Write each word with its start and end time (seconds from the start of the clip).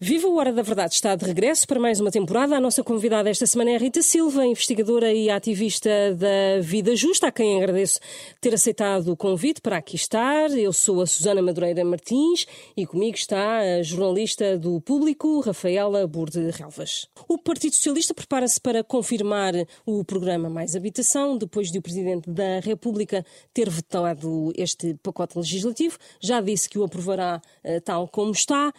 Viva 0.00 0.28
o 0.28 0.36
Hora 0.36 0.52
da 0.52 0.62
Verdade 0.62 0.94
está 0.94 1.16
de 1.16 1.24
regresso 1.24 1.66
para 1.66 1.80
mais 1.80 1.98
uma 1.98 2.12
temporada. 2.12 2.56
A 2.56 2.60
nossa 2.60 2.84
convidada 2.84 3.28
esta 3.28 3.46
semana 3.46 3.72
é 3.72 3.76
Rita 3.76 4.00
Silva, 4.00 4.46
investigadora 4.46 5.12
e 5.12 5.28
ativista 5.28 5.90
da 6.14 6.60
Vida 6.62 6.94
Justa, 6.94 7.26
a 7.26 7.32
quem 7.32 7.58
agradeço 7.58 7.98
ter 8.40 8.54
aceitado 8.54 9.10
o 9.10 9.16
convite 9.16 9.60
para 9.60 9.78
aqui 9.78 9.96
estar. 9.96 10.56
Eu 10.56 10.72
sou 10.72 11.00
a 11.00 11.06
Susana 11.06 11.42
Madureira 11.42 11.84
Martins 11.84 12.46
e 12.76 12.86
comigo 12.86 13.16
está 13.16 13.58
a 13.58 13.82
jornalista 13.82 14.56
do 14.56 14.80
Público, 14.80 15.40
Rafaela 15.40 16.06
Burde 16.06 16.48
Relvas. 16.50 17.08
O 17.26 17.36
Partido 17.36 17.74
Socialista 17.74 18.14
prepara-se 18.14 18.60
para 18.60 18.84
confirmar 18.84 19.52
o 19.84 20.04
programa 20.04 20.48
Mais 20.48 20.76
Habitação, 20.76 21.36
depois 21.36 21.72
de 21.72 21.78
o 21.80 21.82
Presidente 21.82 22.30
da 22.30 22.60
República 22.60 23.26
ter 23.52 23.68
vetado 23.68 24.52
este 24.56 24.94
pacote 25.02 25.36
legislativo. 25.36 25.98
Já 26.20 26.40
disse 26.40 26.68
que 26.68 26.78
o 26.78 26.84
aprovará 26.84 27.42
eh, 27.64 27.80
tal 27.80 28.06
como 28.06 28.30
está 28.30 28.72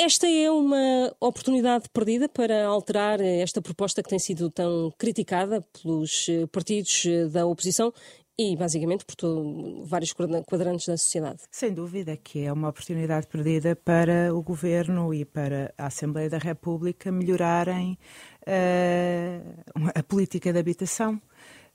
esta 0.00 0.26
é 0.26 0.50
uma 0.50 1.14
oportunidade 1.20 1.84
perdida 1.92 2.26
para 2.26 2.64
alterar 2.64 3.20
esta 3.20 3.60
proposta 3.60 4.02
que 4.02 4.08
tem 4.08 4.18
sido 4.18 4.50
tão 4.50 4.90
criticada 4.96 5.60
pelos 5.60 6.26
eh, 6.26 6.46
partidos 6.46 7.04
eh, 7.04 7.26
da 7.26 7.44
oposição 7.44 7.92
e 8.38 8.56
basicamente 8.56 9.04
por 9.04 9.14
todo, 9.14 9.84
vários 9.84 10.14
quadrantes 10.14 10.86
da 10.86 10.96
sociedade. 10.96 11.42
Sem 11.50 11.74
dúvida 11.74 12.16
que 12.16 12.46
é 12.46 12.50
uma 12.50 12.70
oportunidade 12.70 13.26
perdida 13.26 13.76
para 13.76 14.34
o 14.34 14.42
governo 14.42 15.12
e 15.12 15.26
para 15.26 15.74
a 15.76 15.88
Assembleia 15.88 16.30
da 16.30 16.38
República 16.38 17.12
melhorarem 17.12 17.98
uh, 18.46 19.90
a 19.94 20.02
política 20.02 20.50
de 20.50 20.58
habitação. 20.58 21.20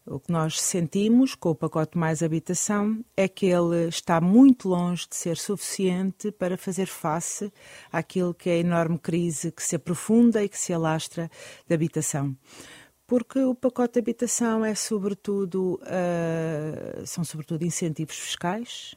O 0.08 0.20
que 0.20 0.32
nós 0.32 0.62
sentimos 0.62 1.34
com 1.34 1.50
o 1.50 1.56
pacote 1.56 1.98
Mais 1.98 2.22
Habitação 2.22 3.04
é 3.18 3.28
que 3.28 3.48
ele 3.48 3.88
está 3.88 4.22
muito 4.22 4.70
longe 4.70 5.08
de 5.10 5.16
ser 5.16 5.36
suficiente 5.36 6.32
para 6.32 6.58
fazer 6.58 6.86
face 6.86 7.52
àquilo 7.92 8.32
que 8.32 8.52
é 8.52 8.54
a 8.54 8.58
enorme 8.58 9.00
crise 9.00 9.52
que 9.52 9.64
se 9.64 9.76
aprofunda 9.76 10.44
e 10.44 10.50
que 10.50 10.60
se 10.60 10.72
alastra 10.72 11.28
da 11.68 11.74
habitação. 11.74 12.38
Porque 13.08 13.40
o 13.40 13.56
pacote 13.56 13.94
de 13.94 14.00
habitação 14.02 14.64
é 14.64 14.76
sobretudo, 14.76 15.82
uh, 15.82 17.06
são 17.08 17.24
sobretudo 17.24 17.66
incentivos 17.66 18.16
fiscais, 18.16 18.96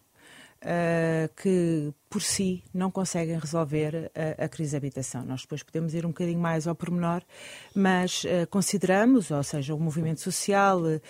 uh, 0.63 1.35
que 1.41 1.91
por 2.09 2.23
si 2.23 2.65
não 2.73 2.91
conseguem 2.91 3.39
resolver 3.39 4.11
a, 4.15 4.45
a, 4.45 4.49
crise 4.49 4.71
de 4.71 4.77
habitação. 4.77 5.25
Nós 5.25 5.43
depois 5.43 5.63
podemos 5.63 5.95
ir 5.95 6.07
um 6.07 6.09
bocadinho 6.09 6.41
mais 6.41 6.67
ao 6.67 6.75
pormenor, 6.75 7.23
mas 7.75 8.25
uh, 8.25 8.47
consideramos, 8.51 9.31
ou 9.31 9.43
seja, 9.43 9.75
o 9.75 9.81
movimento 9.81 10.21
social, 10.21 10.81
uh, 10.81 11.01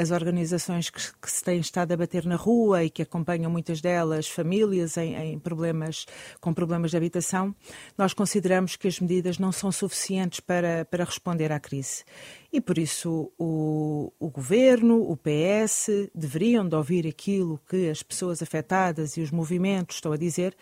as 0.00 0.10
organizações 0.10 0.90
que, 0.90 1.00
que, 1.20 1.30
se 1.30 1.42
têm 1.42 1.58
estado 1.58 1.92
a 1.92 1.96
bater 1.96 2.24
na 2.24 2.36
rua 2.36 2.84
e 2.84 2.90
que 2.90 3.02
acompanham 3.02 3.50
muitas 3.50 3.80
delas 3.80 4.28
famílias 4.28 4.96
em, 4.96 5.14
em, 5.14 5.38
problemas 5.38 6.06
com 6.40 6.54
problemas 6.54 6.92
de 6.92 6.96
habitação, 6.96 7.54
nós 7.96 8.14
consideramos 8.14 8.76
que 8.76 8.86
as 8.86 9.00
medidas 9.00 9.38
não 9.38 9.50
são 9.50 9.72
suficientes 9.72 10.40
para, 10.40 10.84
para 10.84 11.04
responder 11.04 11.50
à 11.50 11.58
crise. 11.58 12.04
E 12.50 12.60
por 12.60 12.78
isso 12.78 13.30
o, 13.38 14.10
o 14.18 14.30
governo, 14.30 15.02
o 15.02 15.16
PS, 15.16 16.08
deveriam 16.14 16.66
de 16.66 16.74
ouvir 16.74 17.06
aquilo 17.06 17.60
que 17.68 17.90
as 17.90 18.02
pessoas 18.02 18.40
afetadas 18.40 19.18
e 19.18 19.20
os 19.20 19.30
movimentos 19.30 19.96
estão 19.96 20.12
a 20.12 20.16
dizer 20.16 20.27
dizer, 20.28 20.56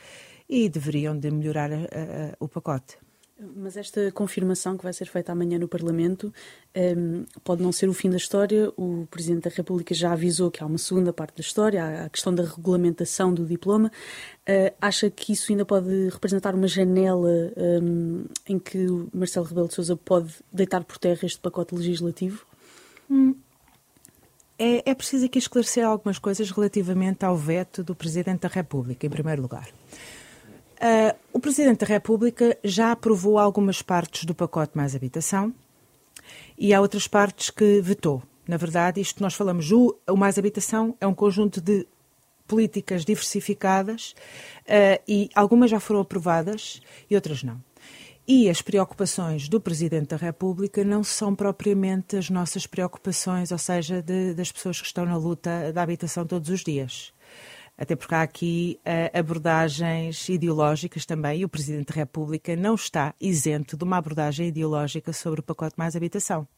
e 0.48 0.68
deveriam 0.68 1.18
de 1.18 1.30
melhorar 1.30 1.72
a, 1.72 1.76
a, 1.76 2.36
o 2.38 2.48
pacote. 2.48 2.96
Mas 3.38 3.76
esta 3.76 4.10
confirmação 4.12 4.78
que 4.78 4.82
vai 4.82 4.94
ser 4.94 5.04
feita 5.06 5.30
amanhã 5.30 5.58
no 5.58 5.68
Parlamento 5.68 6.32
um, 6.74 6.80
ehm, 6.80 7.24
pode 7.44 7.62
não 7.62 7.70
ser 7.70 7.86
o 7.86 7.92
fim 7.92 8.08
da 8.08 8.16
história. 8.16 8.72
O 8.78 9.06
Presidente 9.10 9.46
da 9.46 9.54
República 9.54 9.94
já 9.94 10.12
avisou 10.12 10.50
que 10.50 10.62
há 10.62 10.66
uma 10.66 10.78
segunda 10.78 11.12
parte 11.12 11.36
da 11.36 11.42
história, 11.42 12.04
a 12.06 12.08
questão 12.08 12.34
da 12.34 12.42
regulamentação 12.42 13.34
do 13.34 13.44
diploma. 13.44 13.92
Uh, 14.48 14.74
acha 14.80 15.10
que 15.10 15.34
isso 15.34 15.52
ainda 15.52 15.66
pode 15.66 16.08
representar 16.08 16.54
uma 16.54 16.66
janela 16.66 17.28
um, 17.28 18.20
ehm, 18.22 18.24
em 18.48 18.58
que 18.58 18.86
o 18.86 19.10
Marcelo 19.12 19.44
Rebelo 19.44 19.68
de 19.68 19.74
Sousa 19.74 19.96
pode 19.96 20.32
deitar 20.50 20.82
por 20.84 20.96
terra 20.96 21.26
este 21.26 21.38
pacote 21.38 21.74
legislativo? 21.74 22.46
Hum. 23.10 23.34
É, 24.58 24.90
é 24.90 24.94
preciso 24.94 25.26
aqui 25.26 25.38
esclarecer 25.38 25.84
algumas 25.84 26.18
coisas 26.18 26.50
relativamente 26.50 27.24
ao 27.24 27.36
veto 27.36 27.84
do 27.84 27.94
Presidente 27.94 28.40
da 28.40 28.48
República, 28.48 29.06
em 29.06 29.10
primeiro 29.10 29.42
lugar. 29.42 29.68
Uh, 30.76 31.16
o 31.32 31.40
Presidente 31.40 31.80
da 31.80 31.86
República 31.86 32.56
já 32.62 32.92
aprovou 32.92 33.38
algumas 33.38 33.82
partes 33.82 34.24
do 34.24 34.34
pacote 34.34 34.76
mais 34.76 34.94
habitação 34.94 35.54
e 36.58 36.72
há 36.72 36.80
outras 36.80 37.06
partes 37.06 37.50
que 37.50 37.80
vetou. 37.80 38.22
Na 38.46 38.56
verdade, 38.56 39.00
isto 39.00 39.22
nós 39.22 39.34
falamos, 39.34 39.70
o, 39.72 39.96
o 40.08 40.16
mais 40.16 40.38
habitação 40.38 40.94
é 41.00 41.06
um 41.06 41.14
conjunto 41.14 41.60
de 41.60 41.86
políticas 42.46 43.04
diversificadas 43.04 44.14
uh, 44.62 45.02
e 45.06 45.28
algumas 45.34 45.70
já 45.70 45.80
foram 45.80 46.00
aprovadas 46.00 46.80
e 47.10 47.14
outras 47.14 47.42
não. 47.42 47.60
E 48.28 48.50
as 48.50 48.60
preocupações 48.60 49.48
do 49.48 49.60
Presidente 49.60 50.08
da 50.08 50.16
República 50.16 50.82
não 50.82 51.04
são 51.04 51.32
propriamente 51.32 52.16
as 52.16 52.28
nossas 52.28 52.66
preocupações, 52.66 53.52
ou 53.52 53.58
seja, 53.58 54.02
de, 54.02 54.34
das 54.34 54.50
pessoas 54.50 54.80
que 54.80 54.86
estão 54.88 55.06
na 55.06 55.16
luta 55.16 55.72
da 55.72 55.82
habitação 55.82 56.26
todos 56.26 56.50
os 56.50 56.64
dias. 56.64 57.12
Até 57.78 57.94
porque 57.94 58.14
há 58.16 58.22
aqui 58.22 58.80
uh, 58.80 59.16
abordagens 59.16 60.28
ideológicas 60.28 61.06
também, 61.06 61.40
e 61.40 61.44
o 61.44 61.48
Presidente 61.48 61.92
da 61.92 61.94
República 61.94 62.56
não 62.56 62.74
está 62.74 63.14
isento 63.20 63.76
de 63.76 63.84
uma 63.84 63.98
abordagem 63.98 64.48
ideológica 64.48 65.12
sobre 65.12 65.38
o 65.38 65.42
pacote 65.44 65.76
mais 65.78 65.94
habitação. 65.94 66.48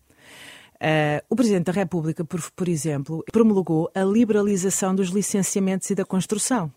Uh, 0.77 1.21
o 1.29 1.37
Presidente 1.37 1.65
da 1.65 1.73
República, 1.73 2.25
por, 2.25 2.41
por 2.53 2.67
exemplo, 2.67 3.23
promulgou 3.31 3.91
a 3.95 4.05
liberalização 4.05 4.95
dos 4.95 5.09
licenciamentos 5.09 5.91
e 5.91 5.95
da 5.95 6.05
construção. 6.05 6.73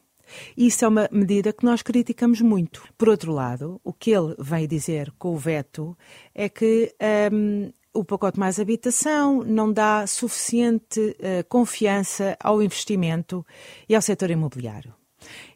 Isso 0.55 0.85
é 0.85 0.87
uma 0.87 1.09
medida 1.11 1.53
que 1.53 1.65
nós 1.65 1.81
criticamos 1.81 2.41
muito. 2.41 2.83
Por 2.97 3.09
outro 3.09 3.31
lado, 3.31 3.79
o 3.83 3.93
que 3.93 4.11
ele 4.11 4.35
vem 4.39 4.67
dizer 4.67 5.11
com 5.17 5.33
o 5.33 5.37
veto 5.37 5.97
é 6.33 6.49
que 6.49 6.93
um, 7.31 7.71
o 7.93 8.03
pacote 8.05 8.39
mais 8.39 8.59
habitação 8.59 9.43
não 9.43 9.71
dá 9.71 10.07
suficiente 10.07 10.99
uh, 10.99 11.47
confiança 11.49 12.37
ao 12.39 12.61
investimento 12.61 13.45
e 13.87 13.95
ao 13.95 14.01
setor 14.01 14.29
imobiliário. 14.31 14.93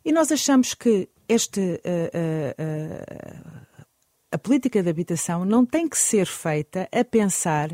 E 0.04 0.12
nós 0.12 0.32
achamos 0.32 0.74
que 0.74 1.10
este, 1.28 1.60
uh, 1.60 2.62
uh, 2.62 3.76
a 4.32 4.38
política 4.38 4.84
de 4.84 4.90
habitação 4.90 5.46
não 5.46 5.66
tem 5.66 5.88
que 5.88 5.98
ser 5.98 6.26
feita 6.26 6.88
a 6.92 7.04
pensar 7.04 7.70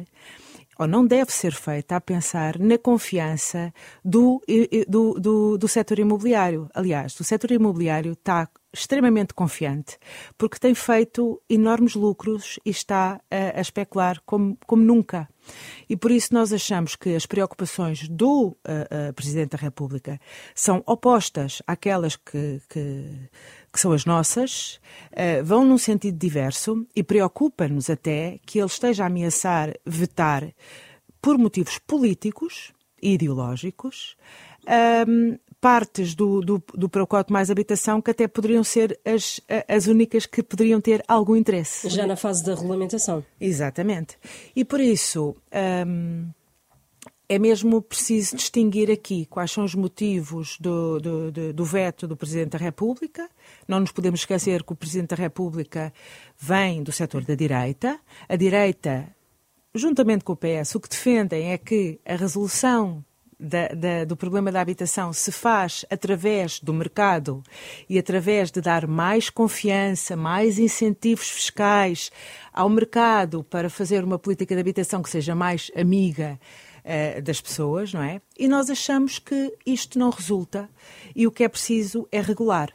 ou 0.81 0.88
não 0.88 1.06
deve 1.06 1.31
ser 1.31 1.53
feita 1.53 1.96
a 1.96 2.02
pensar 2.02 2.58
na 2.58 2.75
confiança 2.75 3.72
do, 4.03 4.42
do, 4.88 5.14
do, 5.14 5.58
do 5.58 5.68
setor 5.68 6.00
imobiliário. 6.00 6.68
Aliás, 6.74 7.19
o 7.19 7.24
setor 7.24 7.52
imobiliário 7.52 8.14
está 8.14 8.50
extremamente 8.74 9.34
confiante, 9.34 10.00
porque 10.38 10.58
tem 10.58 10.74
feito 10.74 11.40
enormes 11.47 11.94
lucros 11.94 12.58
e 12.66 12.72
está 12.72 13.22
a, 13.30 13.59
a, 13.59 13.62
especular 13.62 14.19
como, 14.25 14.58
como 14.66 14.81
nunca. 14.81 15.30
E 15.88 15.96
por 15.96 16.09
isso 16.09 16.34
nós 16.34 16.52
achamos 16.52 16.96
que 16.96 17.16
as 17.16 17.28
preocupações 17.28 18.08
do 18.08 18.48
uh, 18.48 19.09
uh, 19.09 19.13
Presidente 19.13 19.52
da 19.52 19.58
República 19.58 20.19
são 20.56 20.81
opostas 20.88 21.62
àquelas 21.68 22.16
que, 22.16 22.59
que 22.69 23.30
que 23.72 23.80
são 23.80 23.92
as 23.92 24.06
nossas, 24.06 24.80
uh, 25.12 25.44
vão 25.44 25.64
num 25.64 25.78
sentido 25.78 26.18
diverso 26.18 26.86
e 26.96 27.04
preocupa-nos 27.04 27.90
até 27.90 28.40
que 28.46 28.59
ele 28.59 28.68
esteja 28.68 29.04
a 29.04 29.08
ameaçar 29.08 29.74
vetar 29.86 30.54
por 31.22 31.38
motivos 31.38 31.80
políticos 31.80 32.74
e 33.02 33.14
ideológicos 33.14 34.16
um, 34.68 34.72
ehm, 34.72 35.40
partes 35.60 36.16
do, 36.16 36.42
do, 36.42 36.64
do 36.74 36.90
pacote 36.90 37.31
mais 37.31 37.50
habitação 37.52 38.02
que 38.02 38.12
até 38.12 38.28
poderiam 38.28 38.64
ser 38.64 39.00
as, 39.06 39.40
as 39.68 39.88
únicas 39.88 40.26
que 40.26 40.42
poderiam 40.42 40.81
ter 40.81 41.04
algum 41.08 41.36
interesse. 41.36 41.88
Já 41.90 42.08
na 42.08 42.16
fase 42.16 42.44
da 42.44 42.56
regulamentação. 42.56 43.24
Exatamente. 43.40 44.18
E 44.56 44.66
por 44.66 44.80
isso. 44.80 45.36
Um, 45.52 46.26
ehm, 46.26 46.41
é 47.34 47.40
mesmo 47.40 47.81
preciso 47.81 48.36
distinguir 48.36 48.92
aqui 48.92 49.25
quais 49.25 49.52
são 49.52 49.64
os 49.64 49.74
motivos 49.74 50.58
do, 50.59 51.00
do, 51.00 51.53
do, 51.53 51.64
veto 51.64 52.06
do 52.06 52.18
Presidente 52.18 52.50
da 52.50 52.58
República. 52.58 53.30
Não 53.66 53.80
nos 53.80 53.94
podemos 53.94 54.19
esquecer 54.19 54.64
que 54.64 54.74
o 54.74 54.75
Presidente 54.75 55.12
da 55.12 55.16
República 55.16 55.94
vem 56.38 56.83
do 56.83 56.92
setor 56.92 57.24
da 57.24 57.33
direita. 57.33 57.98
A 58.28 58.36
direita, 58.36 59.07
juntamente 59.74 60.25
com 60.25 60.33
o 60.33 60.36
PS, 60.36 60.75
o 60.75 60.81
que 60.81 60.89
defendem 60.89 61.54
é 61.54 61.57
que 61.57 62.01
a 62.06 62.18
resolução 62.18 63.01
da, 63.39 63.69
da, 63.69 64.04
do 64.04 64.18
problema 64.18 64.51
da 64.51 64.60
habitação 64.60 65.13
se 65.13 65.31
faz 65.31 65.86
através 65.89 66.60
do 66.60 66.74
mercado 66.74 67.42
e 67.88 67.98
através 67.98 68.51
de 68.51 68.60
dar 68.60 68.86
mais 68.86 69.30
confiança, 69.30 70.18
mais 70.18 70.60
incentivos 70.60 71.30
fiscais 71.30 72.12
ao 72.51 72.68
mercado 72.68 73.42
para 73.42 73.69
fazer 73.69 74.04
uma 74.04 74.19
política 74.19 74.54
de 74.54 74.60
habitação 74.60 75.01
que 75.01 75.10
seja 75.10 75.33
mais 75.33 75.72
amiga 75.78 76.38
uh, 76.86 77.22
das 77.22 77.42
pessoas, 77.42 77.94
não 77.94 78.01
é? 78.01 78.22
E 78.38 78.48
nós 78.48 78.69
achamos 78.69 79.19
que 79.19 79.56
isto 79.66 79.98
não 79.98 80.10
resulta 80.10 80.69
e 81.16 81.28
o 81.28 81.31
que 81.31 81.44
é 81.44 81.50
preciso 81.50 82.07
é 82.12 82.22
regular. 82.22 82.74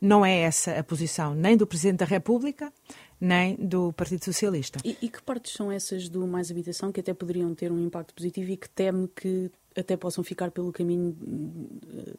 Não 0.00 0.24
é 0.24 0.40
essa 0.40 0.78
a 0.78 0.84
posição 0.84 1.34
nem 1.34 1.56
do 1.56 1.66
Presidente 1.66 1.98
da 1.98 2.04
República, 2.04 2.72
nem 3.20 3.56
do 3.56 3.92
Partido 3.92 4.24
Socialista. 4.24 4.78
E, 4.84 4.96
e, 5.00 5.08
que 5.08 5.22
partes 5.22 5.52
são 5.52 5.72
essas 5.72 6.08
do 6.08 6.26
Mais 6.26 6.50
Habitação 6.50 6.92
que 6.92 7.00
até 7.00 7.14
poderiam 7.14 7.54
ter 7.54 7.72
um 7.72 7.80
impacto 7.80 8.12
positivo 8.14 8.50
e 8.50 8.56
que 8.56 8.68
teme 8.68 9.08
que 9.08 9.50
até 9.76 9.96
possam 9.96 10.22
ficar 10.22 10.50
pelo 10.50 10.72
caminho 10.72 11.16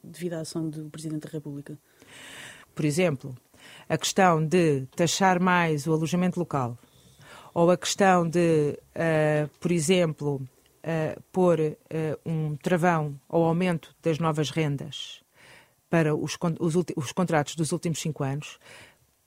devido 0.04 0.34
à 0.34 0.42
ação 0.42 0.70
do 0.70 0.90
Presidente 0.90 1.28
da 1.28 1.30
República? 1.30 1.78
Por 2.74 2.86
exemplo, 2.86 3.36
a 3.88 3.98
questão 3.98 4.46
de 4.46 4.86
taxar 4.96 5.42
mais 5.42 5.88
o 5.88 5.94
alojamento 5.94 6.40
local, 6.40 6.78
ou 7.54 7.72
a 7.72 7.78
questão 7.78 8.28
de, 8.28 8.78
uh, 8.96 9.50
por 9.60 9.72
exemplo, 9.72 10.42
uh, 10.86 11.22
pôr 11.32 11.60
uh, 11.60 11.76
um 12.26 12.56
travão 12.56 13.20
ao 13.28 13.44
aumento 13.44 13.96
das 14.02 14.20
novas 14.20 14.52
rendas 14.52 15.22
para 15.90 16.16
os, 16.16 16.38
os, 16.60 16.76
os 16.96 17.12
contratos 17.12 17.56
dos 17.56 17.72
últimos 17.72 18.00
cinco 18.00 18.24
anos, 18.24 18.60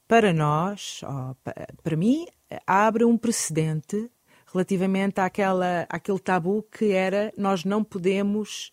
para 0.06 0.32
nós, 0.32 1.02
oh, 1.04 1.34
para 1.82 1.96
mim, 1.96 2.26
abre 2.66 3.04
um 3.04 3.16
precedente 3.16 4.10
relativamente 4.52 5.20
àquela, 5.20 5.86
àquele 5.88 6.18
tabu 6.18 6.62
que 6.62 6.92
era 6.92 7.32
nós 7.36 7.64
não 7.64 7.84
podemos 7.84 8.72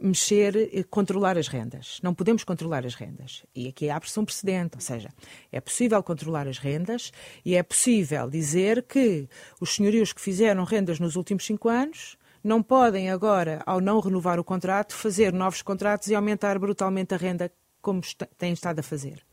mexer, 0.00 0.86
controlar 0.90 1.38
as 1.38 1.48
rendas. 1.48 1.98
Não 2.02 2.14
podemos 2.14 2.44
controlar 2.44 2.84
as 2.84 2.94
rendas. 2.94 3.44
E 3.54 3.68
aqui 3.68 3.88
abre-se 3.88 4.18
um 4.20 4.24
precedente, 4.24 4.76
ou 4.76 4.80
seja, 4.80 5.08
é 5.50 5.60
possível 5.60 6.02
controlar 6.02 6.46
as 6.46 6.58
rendas 6.58 7.12
e 7.44 7.54
é 7.54 7.62
possível 7.62 8.28
dizer 8.28 8.82
que 8.82 9.28
os 9.60 9.74
senhorios 9.74 10.12
que 10.12 10.20
fizeram 10.20 10.64
rendas 10.64 11.00
nos 11.00 11.16
últimos 11.16 11.44
cinco 11.44 11.68
anos 11.68 12.16
não 12.46 12.62
podem 12.62 13.10
agora, 13.10 13.60
ao 13.66 13.80
não 13.80 13.98
renovar 13.98 14.38
o 14.38 14.44
contrato, 14.44 14.94
fazer 14.94 15.32
novos 15.32 15.62
contratos 15.62 16.08
e 16.08 16.14
aumentar 16.14 16.58
brutalmente 16.58 17.12
a 17.12 17.16
renda 17.16 17.50
como 17.82 18.00
têm 18.38 18.52
estado 18.52 18.78
a 18.78 18.82
fazer. 18.82 19.24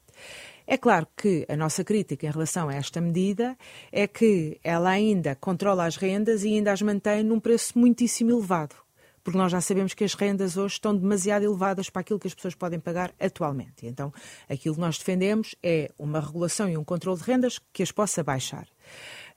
É 0.66 0.78
claro 0.78 1.08
que 1.16 1.46
a 1.48 1.56
nossa 1.56 1.84
crítica 1.84 2.26
em 2.26 2.32
relação 2.32 2.70
a 2.70 2.74
esta 2.74 3.00
medida 3.00 3.56
é 3.92 4.08
que 4.08 4.60
ela 4.64 4.90
ainda 4.90 5.36
controla 5.36 5.86
as 5.86 5.96
rendas 5.96 6.44
e 6.44 6.56
ainda 6.56 6.72
as 6.72 6.82
mantém 6.82 7.24
num 7.24 7.40
preço 7.40 7.78
muitíssimo 7.78 8.32
elevado 8.32 8.76
porque 9.24 9.38
nós 9.38 9.52
já 9.52 9.62
sabemos 9.62 9.94
que 9.94 10.04
as 10.04 10.14
rendas 10.14 10.58
hoje 10.58 10.74
estão 10.74 10.96
demasiado 10.96 11.44
elevadas 11.44 11.90
para 11.90 12.02
aquilo 12.02 12.20
que 12.20 12.28
as 12.28 12.34
pessoas 12.34 12.56
podem 12.56 12.80
pagar 12.80 13.14
atualmente. 13.18 13.86
Então, 13.88 14.14
aquilo 14.50 14.76
que 14.76 14.82
nós 14.82 14.98
defendemos 14.98 15.56
é 15.64 15.90
uma 15.98 16.20
regulação 16.20 16.68
e 16.68 16.76
um 16.76 16.84
controle 16.84 17.18
de 17.20 17.24
rendas 17.24 17.60
que 17.72 17.82
as 17.82 17.92
possa 17.92 18.22
baixar. 18.22 18.68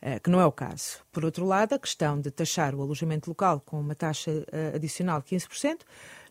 Eh, 0.01 0.19
que 0.19 0.31
não 0.31 0.41
é 0.41 0.47
o 0.47 0.53
caso. 0.53 0.99
Por 1.11 1.25
outro 1.25 1.47
lado, 1.47 1.75
a 1.75 1.79
questão 1.79 2.21
de 2.21 2.31
taxar 2.31 2.75
o 2.75 2.83
alojamento 2.83 3.31
local 3.31 3.61
com 3.61 3.81
uma 3.81 3.95
taxa 3.95 4.45
eh, 4.53 4.73
adicional 4.75 5.23
de 5.23 5.37
15%, 5.37 5.81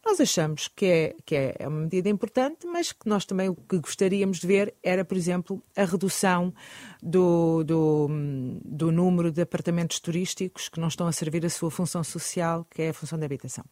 nós 0.06 0.20
achamos 0.22 0.68
que 0.68 0.86
é, 0.86 1.16
que 1.26 1.36
é, 1.36 1.56
é 1.58 1.68
uma 1.68 1.82
medida 1.82 2.08
importante, 2.08 2.68
mas 2.68 2.92
que 2.92 3.10
nós 3.10 3.26
também 3.26 3.50
o 3.50 3.56
que 3.56 3.80
gostaríamos 3.80 4.38
de 4.40 4.46
ver 4.46 4.76
era, 4.84 5.04
por 5.04 5.18
exemplo, 5.18 5.64
a 5.76 5.84
redução 5.84 6.54
do, 7.02 7.64
do, 7.64 8.08
do 8.64 8.92
número 8.92 9.32
de 9.32 9.42
apartamentos 9.42 10.00
turísticos 10.00 10.70
que 10.70 10.80
não 10.80 10.90
estão 10.90 11.08
a 11.08 11.12
servir 11.12 11.44
a 11.44 11.50
sua 11.50 11.72
função 11.72 12.04
social, 12.04 12.68
que 12.70 12.84
é 12.84 12.90
a 12.90 12.94
função 12.94 13.18
da 13.18 13.26
habitação. 13.26 13.66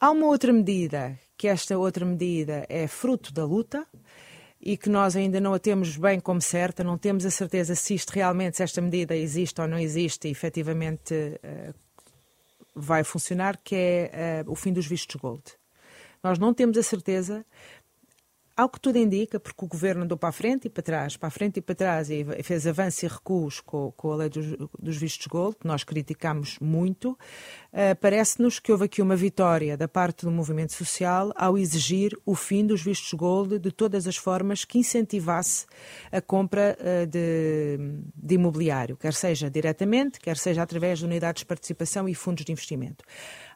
Há 0.00 0.10
uma 0.10 0.26
outra 0.26 0.52
medida, 0.52 1.16
que 1.36 1.46
esta 1.46 1.78
outra 1.78 2.04
medida 2.04 2.66
é 2.68 2.88
fruto 2.88 3.32
da 3.32 3.44
luta, 3.44 3.86
e 4.62 4.76
que 4.76 4.88
nós 4.88 5.16
ainda 5.16 5.40
não 5.40 5.52
a 5.52 5.58
temos 5.58 5.96
bem 5.96 6.20
como 6.20 6.40
certa, 6.40 6.84
não 6.84 6.96
temos 6.96 7.26
a 7.26 7.30
certeza 7.30 7.74
se 7.74 7.94
isto 7.94 8.10
realmente, 8.10 8.56
se 8.56 8.62
esta 8.62 8.80
medida 8.80 9.16
existe 9.16 9.60
ou 9.60 9.66
não 9.66 9.78
existe 9.78 10.28
e 10.28 10.30
efetivamente 10.30 11.12
uh, 11.14 11.74
vai 12.74 13.02
funcionar, 13.02 13.58
que 13.62 13.74
é 13.74 14.44
uh, 14.46 14.52
o 14.52 14.54
fim 14.54 14.72
dos 14.72 14.86
vistos 14.86 15.16
gold. 15.16 15.42
Nós 16.22 16.38
não 16.38 16.54
temos 16.54 16.78
a 16.78 16.82
certeza, 16.84 17.44
ao 18.62 18.68
que 18.68 18.78
tudo 18.78 18.96
indica, 18.96 19.40
porque 19.40 19.64
o 19.64 19.66
governo 19.66 20.04
andou 20.04 20.16
para 20.16 20.28
a 20.28 20.32
frente 20.32 20.66
e 20.66 20.70
para 20.70 20.84
trás, 20.84 21.16
para 21.16 21.26
a 21.26 21.30
frente 21.30 21.56
e 21.56 21.60
para 21.60 21.74
trás, 21.74 22.08
e 22.10 22.24
fez 22.44 22.64
avanços 22.64 23.02
e 23.02 23.06
recuos 23.08 23.60
com, 23.60 23.90
com 23.96 24.12
a 24.12 24.16
lei 24.16 24.28
dos, 24.28 24.56
dos, 24.78 24.96
vistos 24.96 25.26
gold, 25.26 25.56
que 25.58 25.66
nós 25.66 25.82
criticamos 25.82 26.58
muito, 26.60 27.10
uh, 27.10 27.96
parece-nos 28.00 28.60
que 28.60 28.70
houve 28.70 28.84
aqui 28.84 29.02
uma 29.02 29.16
vitória 29.16 29.76
da 29.76 29.88
parte 29.88 30.24
do 30.24 30.30
movimento 30.30 30.72
social 30.74 31.32
ao 31.34 31.58
exigir 31.58 32.16
o 32.24 32.36
fim 32.36 32.64
dos 32.64 32.80
vistos 32.82 33.12
gold 33.14 33.58
de 33.58 33.72
todas 33.72 34.06
as 34.06 34.16
formas 34.16 34.64
que 34.64 34.78
incentivasse 34.78 35.66
a 36.12 36.20
compra 36.20 36.78
uh, 36.78 37.04
de, 37.04 37.78
de 38.14 38.34
imobiliário, 38.36 38.96
quer 38.96 39.12
seja 39.12 39.50
diretamente, 39.50 40.20
quer 40.20 40.36
seja 40.36 40.62
através 40.62 41.00
de 41.00 41.04
unidades 41.04 41.40
de 41.40 41.46
participação 41.46 42.08
e 42.08 42.14
fundos 42.14 42.44
de 42.44 42.52
investimento. 42.52 43.04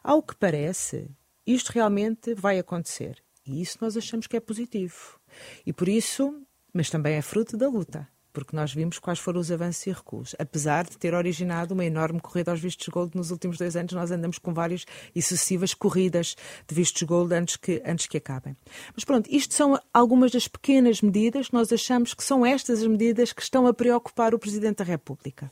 Ao 0.03 0.21
que 0.21 0.35
parece, 0.35 1.09
isto 1.45 1.69
realmente 1.69 2.35
vai 2.35 2.59
acontecer. 2.59 3.25
E 3.47 3.61
isso 3.61 3.77
nós 3.81 3.95
achamos 3.95 4.27
que 4.27 4.35
é 4.35 4.39
positivo. 4.39 5.19
E 5.65 5.71
por 5.71 5.87
isso, 5.87 6.41
mas 6.73 6.89
também 6.89 7.15
é 7.15 7.21
fruto 7.21 7.55
da 7.55 7.69
luta, 7.69 8.07
porque 8.33 8.55
nós 8.55 8.73
vimos 8.73 8.99
quais 8.99 9.17
foram 9.17 9.39
os 9.39 9.51
avanços 9.51 9.87
e 9.87 9.91
recuos. 9.91 10.35
Apesar 10.37 10.85
de 10.85 10.97
ter 10.97 11.13
originado 11.13 11.73
uma 11.73 11.85
enorme 11.85 12.19
corrida 12.19 12.51
aos 12.51 12.59
vistos 12.59 12.87
gold 12.89 13.15
nos 13.15 13.31
últimos 13.31 13.57
dois 13.57 13.75
anos, 13.75 13.93
nós 13.93 14.11
andamos 14.11 14.37
com 14.37 14.53
várias 14.53 14.85
e 15.15 15.21
sucessivas 15.21 15.73
corridas 15.73 16.35
de 16.67 16.75
vistos 16.75 17.01
gold 17.03 17.33
antes 17.33 17.55
que, 17.55 17.81
antes 17.85 18.05
que 18.05 18.17
acabem. 18.17 18.55
Mas 18.93 19.03
pronto, 19.03 19.27
isto 19.31 19.53
são 19.53 19.79
algumas 19.93 20.31
das 20.31 20.47
pequenas 20.47 21.01
medidas, 21.01 21.49
nós 21.51 21.71
achamos 21.71 22.13
que 22.13 22.23
são 22.23 22.45
estas 22.45 22.81
as 22.81 22.87
medidas 22.87 23.33
que 23.33 23.41
estão 23.41 23.65
a 23.65 23.73
preocupar 23.73 24.35
o 24.35 24.39
Presidente 24.39 24.77
da 24.77 24.83
República. 24.83 25.49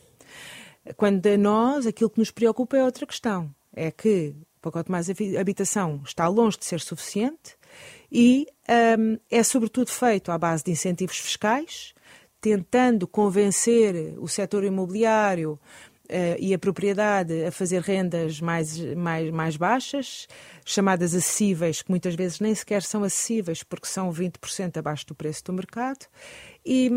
Quando 0.95 1.25
a 1.25 1.37
nós, 1.37 1.87
aquilo 1.87 2.09
que 2.09 2.19
nos 2.19 2.29
preocupa 2.29 2.77
é 2.77 2.83
outra 2.83 3.07
questão. 3.07 3.49
É 3.73 3.89
que 3.89 4.35
o 4.57 4.61
pacote 4.61 4.91
mais 4.91 5.07
habitação 5.09 6.01
está 6.05 6.27
longe 6.27 6.57
de 6.57 6.65
ser 6.65 6.79
suficiente 6.79 7.57
e 8.11 8.47
um, 8.97 9.17
é 9.29 9.43
sobretudo 9.43 9.89
feito 9.89 10.31
à 10.31 10.37
base 10.37 10.63
de 10.63 10.71
incentivos 10.71 11.17
fiscais, 11.17 11.93
tentando 12.39 13.07
convencer 13.07 14.15
o 14.19 14.27
setor 14.27 14.63
imobiliário 14.63 15.59
e 16.39 16.53
a 16.53 16.59
propriedade 16.59 17.45
a 17.45 17.51
fazer 17.51 17.81
rendas 17.81 18.39
mais, 18.39 18.77
mais, 18.95 19.31
mais 19.31 19.57
baixas, 19.57 20.27
chamadas 20.65 21.13
acessíveis, 21.13 21.81
que 21.81 21.89
muitas 21.89 22.15
vezes 22.15 22.39
nem 22.39 22.53
sequer 22.53 22.81
são 22.83 23.03
acessíveis 23.03 23.63
porque 23.63 23.87
são 23.87 24.11
20% 24.11 24.77
abaixo 24.77 25.05
do 25.07 25.15
preço 25.15 25.43
do 25.45 25.53
mercado, 25.53 26.05
e, 26.65 26.89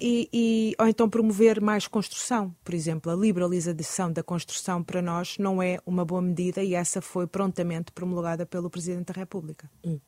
e, 0.00 0.28
e, 0.32 0.74
ou 0.78 0.88
então 0.88 1.10
promover 1.10 1.60
mais 1.60 1.86
construção. 1.86 2.54
Por 2.64 2.74
exemplo, 2.74 3.12
a 3.12 3.14
liberalização 3.14 4.10
da 4.10 4.22
construção 4.22 4.82
para 4.82 5.02
nós 5.02 5.36
não 5.38 5.62
é 5.62 5.78
uma 5.84 6.04
boa 6.04 6.22
medida 6.22 6.62
e 6.62 6.74
essa 6.74 7.02
foi 7.02 7.26
prontamente 7.26 7.92
promulgada 7.92 8.46
pelo 8.46 8.70
Presidente 8.70 9.12
da 9.12 9.20
República. 9.20 9.70
Hum. 9.84 10.00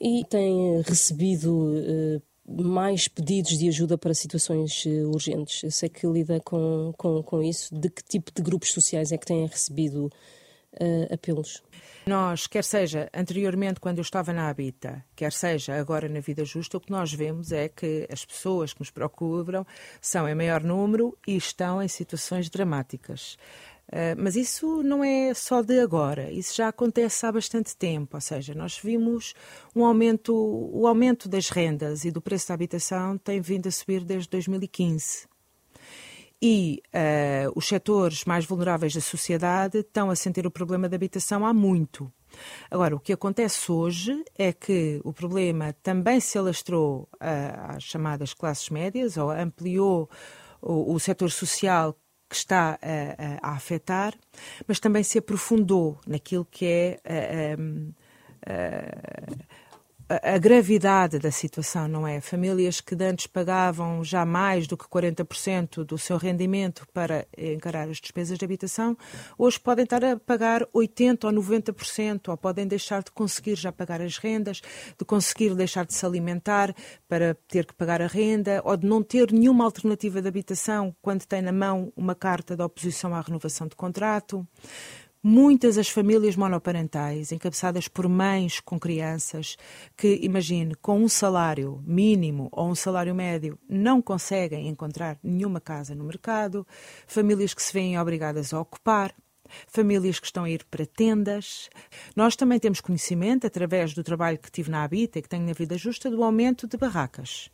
E 0.00 0.24
tem 0.24 0.80
recebido 0.82 1.52
uh, 1.52 2.22
mais 2.46 3.08
pedidos 3.08 3.58
de 3.58 3.68
ajuda 3.68 3.96
para 3.96 4.14
situações 4.14 4.84
uh, 4.84 5.10
urgentes? 5.10 5.62
Eu 5.62 5.70
sei 5.70 5.88
que 5.88 6.06
lida 6.06 6.40
com, 6.40 6.92
com, 6.96 7.22
com 7.22 7.42
isso. 7.42 7.74
De 7.74 7.88
que 7.88 8.02
tipo 8.02 8.32
de 8.34 8.42
grupos 8.42 8.72
sociais 8.72 9.12
é 9.12 9.18
que 9.18 9.26
têm 9.26 9.46
recebido 9.46 10.06
uh, 10.06 11.14
apelos? 11.14 11.62
Nós, 12.06 12.46
quer 12.46 12.62
seja 12.62 13.08
anteriormente 13.14 13.80
quando 13.80 13.96
eu 13.96 14.02
estava 14.02 14.30
na 14.30 14.50
Habita, 14.50 15.02
quer 15.16 15.32
seja 15.32 15.74
agora 15.74 16.06
na 16.06 16.20
Vida 16.20 16.44
Justa, 16.44 16.76
o 16.76 16.80
que 16.80 16.90
nós 16.90 17.10
vemos 17.14 17.50
é 17.50 17.66
que 17.66 18.06
as 18.12 18.26
pessoas 18.26 18.74
que 18.74 18.80
nos 18.80 18.90
procuram 18.90 19.66
são 20.02 20.28
em 20.28 20.34
maior 20.34 20.62
número 20.62 21.16
e 21.26 21.34
estão 21.34 21.82
em 21.82 21.88
situações 21.88 22.50
dramáticas. 22.50 23.38
Uh, 23.88 24.16
mas 24.16 24.34
isso 24.34 24.82
não 24.82 25.04
é 25.04 25.34
só 25.34 25.62
de 25.62 25.78
agora, 25.78 26.30
isso 26.30 26.56
já 26.56 26.68
acontece 26.68 27.26
há 27.26 27.30
bastante 27.30 27.76
tempo, 27.76 28.16
ou 28.16 28.20
seja, 28.20 28.54
nós 28.54 28.78
vimos 28.82 29.34
um 29.76 29.84
aumento, 29.84 30.34
o 30.34 30.86
aumento 30.86 31.28
das 31.28 31.50
rendas 31.50 32.04
e 32.04 32.10
do 32.10 32.20
preço 32.20 32.48
da 32.48 32.54
habitação 32.54 33.18
tem 33.18 33.40
vindo 33.40 33.68
a 33.68 33.70
subir 33.70 34.02
desde 34.02 34.28
2015 34.30 35.28
e 36.46 36.82
uh, 36.88 37.52
os 37.56 37.66
setores 37.66 38.26
mais 38.26 38.44
vulneráveis 38.44 38.92
da 38.92 39.00
sociedade 39.00 39.78
estão 39.78 40.10
a 40.10 40.16
sentir 40.16 40.46
o 40.46 40.50
problema 40.50 40.86
da 40.90 40.94
habitação 40.94 41.46
há 41.46 41.54
muito. 41.54 42.12
Agora, 42.70 42.94
o 42.94 43.00
que 43.00 43.14
acontece 43.14 43.72
hoje 43.72 44.22
é 44.36 44.52
que 44.52 45.00
o 45.04 45.12
problema 45.12 45.72
também 45.82 46.20
se 46.20 46.36
alastrou 46.36 47.08
uh, 47.14 47.76
às 47.76 47.82
chamadas 47.84 48.34
classes 48.34 48.68
médias, 48.68 49.16
ou 49.16 49.30
ampliou 49.30 50.10
o, 50.60 50.92
o 50.92 51.00
setor 51.00 51.30
social 51.30 51.96
que 52.34 52.38
está 52.38 52.76
uh, 52.82 53.38
a 53.40 53.52
afetar, 53.52 54.12
mas 54.66 54.80
também 54.80 55.04
se 55.04 55.18
aprofundou 55.18 56.00
naquilo 56.04 56.44
que 56.44 56.66
é 56.66 57.00
a, 58.44 58.74
gravidade 60.40 61.18
da 61.18 61.30
situação, 61.30 61.88
não 61.88 62.06
é? 62.06 62.20
Famílias 62.20 62.80
que 62.80 62.94
antes 63.02 63.26
pagavam 63.26 64.04
já 64.04 64.24
mais 64.24 64.66
do 64.66 64.76
que 64.76 64.84
40% 64.84 65.84
do 65.84 65.96
seu 65.96 66.16
rendimento 66.16 66.86
para 66.92 67.26
encarar 67.36 67.88
as 67.88 67.98
despesas 67.98 68.38
de 68.38 68.44
habitação, 68.44 68.96
hoje 69.38 69.58
podem 69.58 69.84
estar 69.84 70.04
a 70.04 70.16
pagar 70.16 70.66
80% 70.74 71.24
ou 71.24 71.32
90%, 71.32 72.28
ou 72.28 72.36
podem 72.36 72.66
deixar 72.66 73.02
de 73.02 73.10
conseguir 73.10 73.56
já 73.56 73.72
pagar 73.72 74.02
as 74.02 74.18
rendas, 74.18 74.60
de 74.98 75.04
conseguir 75.04 75.54
deixar 75.54 75.86
de 75.86 75.94
se 75.94 76.04
alimentar 76.04 76.74
para 77.08 77.34
ter 77.48 77.64
que 77.64 77.74
pagar 77.74 78.02
a 78.02 78.06
renda, 78.06 78.60
ou 78.64 78.76
de 78.76 78.86
não 78.86 79.02
ter 79.02 79.32
nenhuma 79.32 79.64
alternativa 79.64 80.20
de 80.20 80.28
habitação 80.28 80.94
quando 81.00 81.24
tem 81.24 81.40
na 81.40 81.52
mão 81.52 81.92
uma 81.96 82.14
carta 82.14 82.56
de 82.56 82.62
oposição 82.62 83.14
à 83.14 83.20
renovação 83.20 83.66
de 83.66 83.74
contrato. 83.74 84.46
Muitas 85.26 85.78
as 85.78 85.88
famílias 85.88 86.36
monoparentais, 86.36 87.32
encabeçadas 87.32 87.88
por 87.88 88.06
mães 88.06 88.60
com 88.60 88.78
crianças, 88.78 89.56
que, 89.96 90.18
imagine, 90.20 90.74
com 90.74 91.02
um 91.02 91.08
salário 91.08 91.82
mínimo 91.86 92.50
ou 92.52 92.68
um 92.68 92.74
salário 92.74 93.14
médio, 93.14 93.58
não 93.66 94.02
conseguem 94.02 94.68
encontrar 94.68 95.18
nenhuma 95.24 95.62
casa 95.62 95.94
no 95.94 96.04
mercado, 96.04 96.66
famílias 97.06 97.54
que 97.54 97.62
se 97.62 97.72
veem 97.72 97.98
obrigadas 97.98 98.52
a 98.52 98.60
ocupar, 98.60 99.14
famílias 99.66 100.20
que 100.20 100.26
estão 100.26 100.44
a 100.44 100.50
ir 100.50 100.62
para 100.70 100.84
tendas. 100.84 101.70
Nós 102.14 102.36
também 102.36 102.58
temos 102.58 102.82
conhecimento, 102.82 103.46
através 103.46 103.94
do 103.94 104.04
trabalho 104.04 104.38
que 104.38 104.52
tive 104.52 104.70
na 104.70 104.84
Habita 104.84 105.18
e 105.18 105.22
que 105.22 105.28
tenho 105.30 105.46
na 105.46 105.54
Vida 105.54 105.78
Justa, 105.78 106.10
do 106.10 106.22
aumento 106.22 106.68
de 106.68 106.76
barracas. 106.76 107.50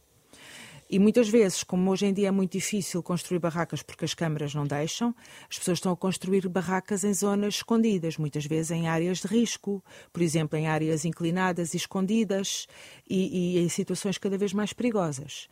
E 0.92 0.98
muitas 0.98 1.28
vezes, 1.28 1.62
como 1.62 1.88
hoje 1.88 2.06
em 2.06 2.12
dia 2.12 2.26
é 2.26 2.30
muito 2.32 2.50
difícil 2.50 3.00
construir 3.00 3.38
barracas 3.38 3.80
porque 3.80 4.04
as 4.04 4.12
câmaras 4.12 4.52
não 4.52 4.66
deixam, 4.66 5.14
as 5.48 5.56
pessoas 5.56 5.78
estão 5.78 5.92
a 5.92 5.96
construir 5.96 6.48
barracas 6.48 7.04
em 7.04 7.14
zonas 7.14 7.54
escondidas, 7.54 8.18
muitas 8.18 8.44
vezes 8.44 8.72
em 8.72 8.88
áreas 8.88 9.18
de 9.18 9.28
risco, 9.28 9.84
por 10.12 10.20
exemplo, 10.20 10.58
em 10.58 10.66
áreas 10.66 11.04
inclinadas 11.04 11.74
e 11.74 11.76
escondidas 11.76 12.66
e, 13.08 13.54
e 13.54 13.58
em 13.60 13.68
situações 13.68 14.18
cada 14.18 14.36
vez 14.36 14.52
mais 14.52 14.72
perigosas. 14.72 15.48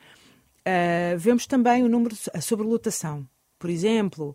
Uh, 0.66 1.16
vemos 1.16 1.46
também 1.46 1.84
o 1.84 1.88
número, 1.88 2.16
a 2.34 2.40
sobrelotação. 2.40 3.24
Por 3.60 3.70
exemplo, 3.70 4.34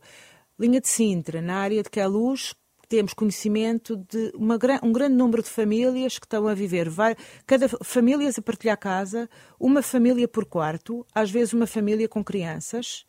linha 0.58 0.80
de 0.80 0.88
Sintra, 0.88 1.42
na 1.42 1.58
área 1.58 1.84
de 1.84 1.90
Queluz, 1.90 2.56
temos 2.94 3.12
conhecimento 3.12 3.98
de 3.98 4.32
uma, 4.36 4.56
um 4.84 4.94
grande 4.94 5.16
número 5.16 5.42
de 5.42 5.50
famílias 5.50 6.20
que 6.20 6.28
estão 6.28 6.48
a 6.48 6.54
viver, 6.54 6.88
vai, 6.88 7.16
cada 7.44 7.68
famílias 7.68 8.38
a 8.38 8.42
partilhar 8.44 8.78
casa, 8.78 9.28
uma 9.60 9.82
família 9.82 10.28
por 10.28 10.46
quarto, 10.46 11.04
às 11.12 11.32
vezes 11.32 11.54
uma 11.54 11.66
família 11.66 12.08
com 12.08 12.24
crianças. 12.24 13.04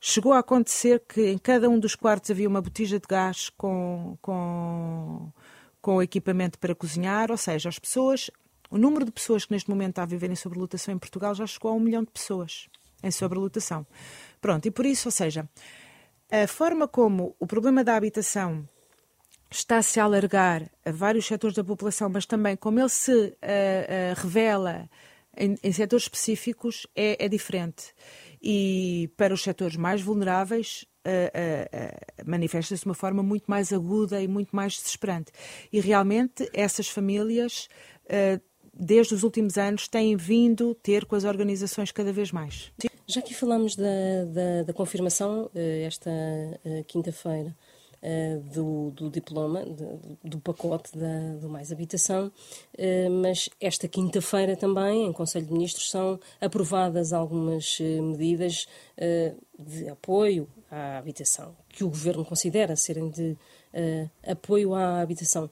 Chegou 0.00 0.32
a 0.32 0.38
acontecer 0.38 1.02
que 1.06 1.26
em 1.26 1.36
cada 1.36 1.68
um 1.68 1.78
dos 1.78 1.94
quartos 1.94 2.30
havia 2.30 2.48
uma 2.48 2.62
botija 2.62 2.98
de 2.98 3.06
gás 3.06 3.50
com, 3.50 4.16
com, 4.22 5.30
com 5.82 6.02
equipamento 6.02 6.58
para 6.58 6.74
cozinhar, 6.74 7.30
ou 7.30 7.36
seja, 7.36 7.68
as 7.68 7.78
pessoas, 7.78 8.30
o 8.70 8.78
número 8.78 9.04
de 9.04 9.10
pessoas 9.10 9.44
que 9.44 9.52
neste 9.52 9.68
momento 9.68 9.90
está 9.90 10.04
a 10.04 10.06
viver 10.06 10.30
em 10.30 10.36
sobrelotação 10.36 10.94
em 10.94 10.98
Portugal 10.98 11.34
já 11.34 11.46
chegou 11.46 11.70
a 11.70 11.74
um 11.74 11.80
milhão 11.80 12.02
de 12.02 12.10
pessoas 12.10 12.66
em 13.02 13.10
sobrelotação. 13.10 13.86
Pronto, 14.40 14.66
e 14.66 14.70
por 14.70 14.86
isso, 14.86 15.08
ou 15.08 15.12
seja, 15.12 15.46
a 16.30 16.46
forma 16.46 16.88
como 16.88 17.36
o 17.38 17.46
problema 17.46 17.84
da 17.84 17.94
habitação 17.94 18.66
está-se 19.50 19.98
a 19.98 20.04
alargar 20.04 20.70
a 20.84 20.90
vários 20.90 21.26
setores 21.26 21.56
da 21.56 21.64
população, 21.64 22.08
mas 22.08 22.26
também 22.26 22.56
como 22.56 22.78
ele 22.78 22.88
se 22.88 23.12
uh, 23.12 23.26
uh, 23.26 23.34
revela 24.16 24.88
em, 25.36 25.56
em, 25.62 25.72
setores 25.72 26.04
específicos, 26.04 26.86
é, 26.94 27.24
é, 27.24 27.28
diferente. 27.28 27.94
E 28.42 29.10
para 29.16 29.32
os 29.32 29.42
setores 29.42 29.76
mais 29.76 30.02
vulneráveis, 30.02 30.84
uh, 31.06 32.28
manifesta-se 32.28 32.82
de 32.82 32.88
uma 32.88 32.94
forma 32.94 33.22
muito 33.22 33.44
mais 33.46 33.72
aguda 33.72 34.20
e 34.20 34.28
muito 34.28 34.54
mais 34.54 34.74
desesperante. 34.74 35.32
E 35.72 35.80
realmente 35.80 36.48
essas 36.52 36.88
famílias, 36.88 37.68
desde 38.74 39.14
os 39.14 39.22
últimos 39.22 39.56
anos, 39.56 39.86
têm 39.86 40.16
vindo 40.16 40.74
ter 40.74 41.04
com 41.04 41.14
as 41.14 41.24
organizações 41.24 41.92
cada 41.92 42.12
vez 42.12 42.32
mais. 42.32 42.72
Já 43.06 43.22
que 43.22 43.34
falamos 43.34 43.76
da, 43.76 43.84
da, 44.26 44.62
da 44.64 44.72
confirmação, 44.72 45.50
esta 45.54 46.10
quinta-feira, 46.86 47.56
uh, 48.02 48.40
do, 48.52 48.90
do, 48.90 49.10
diploma, 49.10 49.64
de, 49.64 50.28
do 50.28 50.38
pacote 50.38 50.96
da, 50.96 51.36
do 51.40 51.48
Mais 51.48 51.72
Habitação, 51.72 52.26
uh, 52.26 53.10
mas 53.22 53.48
esta 53.60 53.88
quinta-feira 53.88 54.56
também, 54.56 55.06
em 55.06 55.12
Conselho 55.12 55.46
de 55.46 55.52
Ministros, 55.52 55.90
são 55.90 56.18
aprovadas 56.40 57.12
algumas 57.12 57.78
uh, 57.80 58.02
medidas 58.02 58.66
de 59.58 59.88
apoio 59.88 60.48
à 60.70 60.98
habitação, 60.98 61.54
que 61.68 61.84
o 61.84 61.88
Governo 61.88 62.24
considera 62.24 62.74
serem 62.74 63.10
de 63.10 63.36
apoio 64.26 64.74
à 64.74 65.00
habitação. 65.00 65.48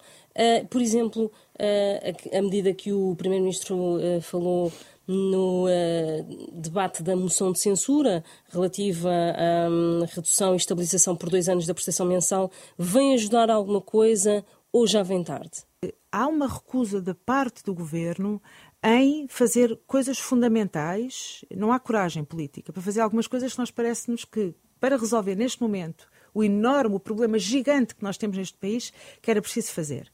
por 0.68 0.80
exemplo, 0.82 1.30
a, 1.58 2.38
a, 2.38 2.42
medida 2.42 2.72
que 2.74 2.92
o 2.92 3.14
Primeiro-Ministro 3.14 3.98
falou 4.20 4.72
no 5.06 5.66
uh, 5.66 6.60
debate 6.60 7.02
da 7.02 7.14
moção 7.14 7.52
de 7.52 7.60
censura 7.60 8.24
relativa 8.48 9.10
à 9.10 9.68
um, 9.70 10.04
redução 10.04 10.54
e 10.54 10.56
estabilização 10.56 11.14
por 11.14 11.30
dois 11.30 11.48
anos 11.48 11.66
da 11.66 11.74
prestação 11.74 12.06
mensal 12.06 12.50
vem 12.76 13.14
ajudar 13.14 13.50
alguma 13.50 13.80
coisa 13.80 14.44
ou 14.72 14.86
já 14.86 15.02
vem 15.02 15.22
tarde? 15.22 15.62
Há 16.10 16.26
uma 16.26 16.48
recusa 16.48 17.00
da 17.00 17.14
parte 17.14 17.62
do 17.62 17.72
governo 17.72 18.42
em 18.82 19.26
fazer 19.28 19.78
coisas 19.86 20.18
fundamentais. 20.18 21.44
Não 21.54 21.72
há 21.72 21.78
coragem 21.78 22.24
política 22.24 22.72
para 22.72 22.82
fazer 22.82 23.00
algumas 23.00 23.26
coisas 23.26 23.52
que 23.52 23.58
nós 23.58 23.70
parece-nos 23.70 24.24
que, 24.24 24.54
para 24.80 24.96
resolver 24.96 25.34
neste 25.34 25.62
momento 25.62 26.08
o 26.34 26.44
enorme, 26.44 26.96
o 26.96 27.00
problema 27.00 27.38
gigante 27.38 27.94
que 27.94 28.02
nós 28.02 28.18
temos 28.18 28.36
neste 28.36 28.58
país, 28.58 28.92
que 29.22 29.30
era 29.30 29.40
preciso 29.40 29.72
fazer. 29.72 30.12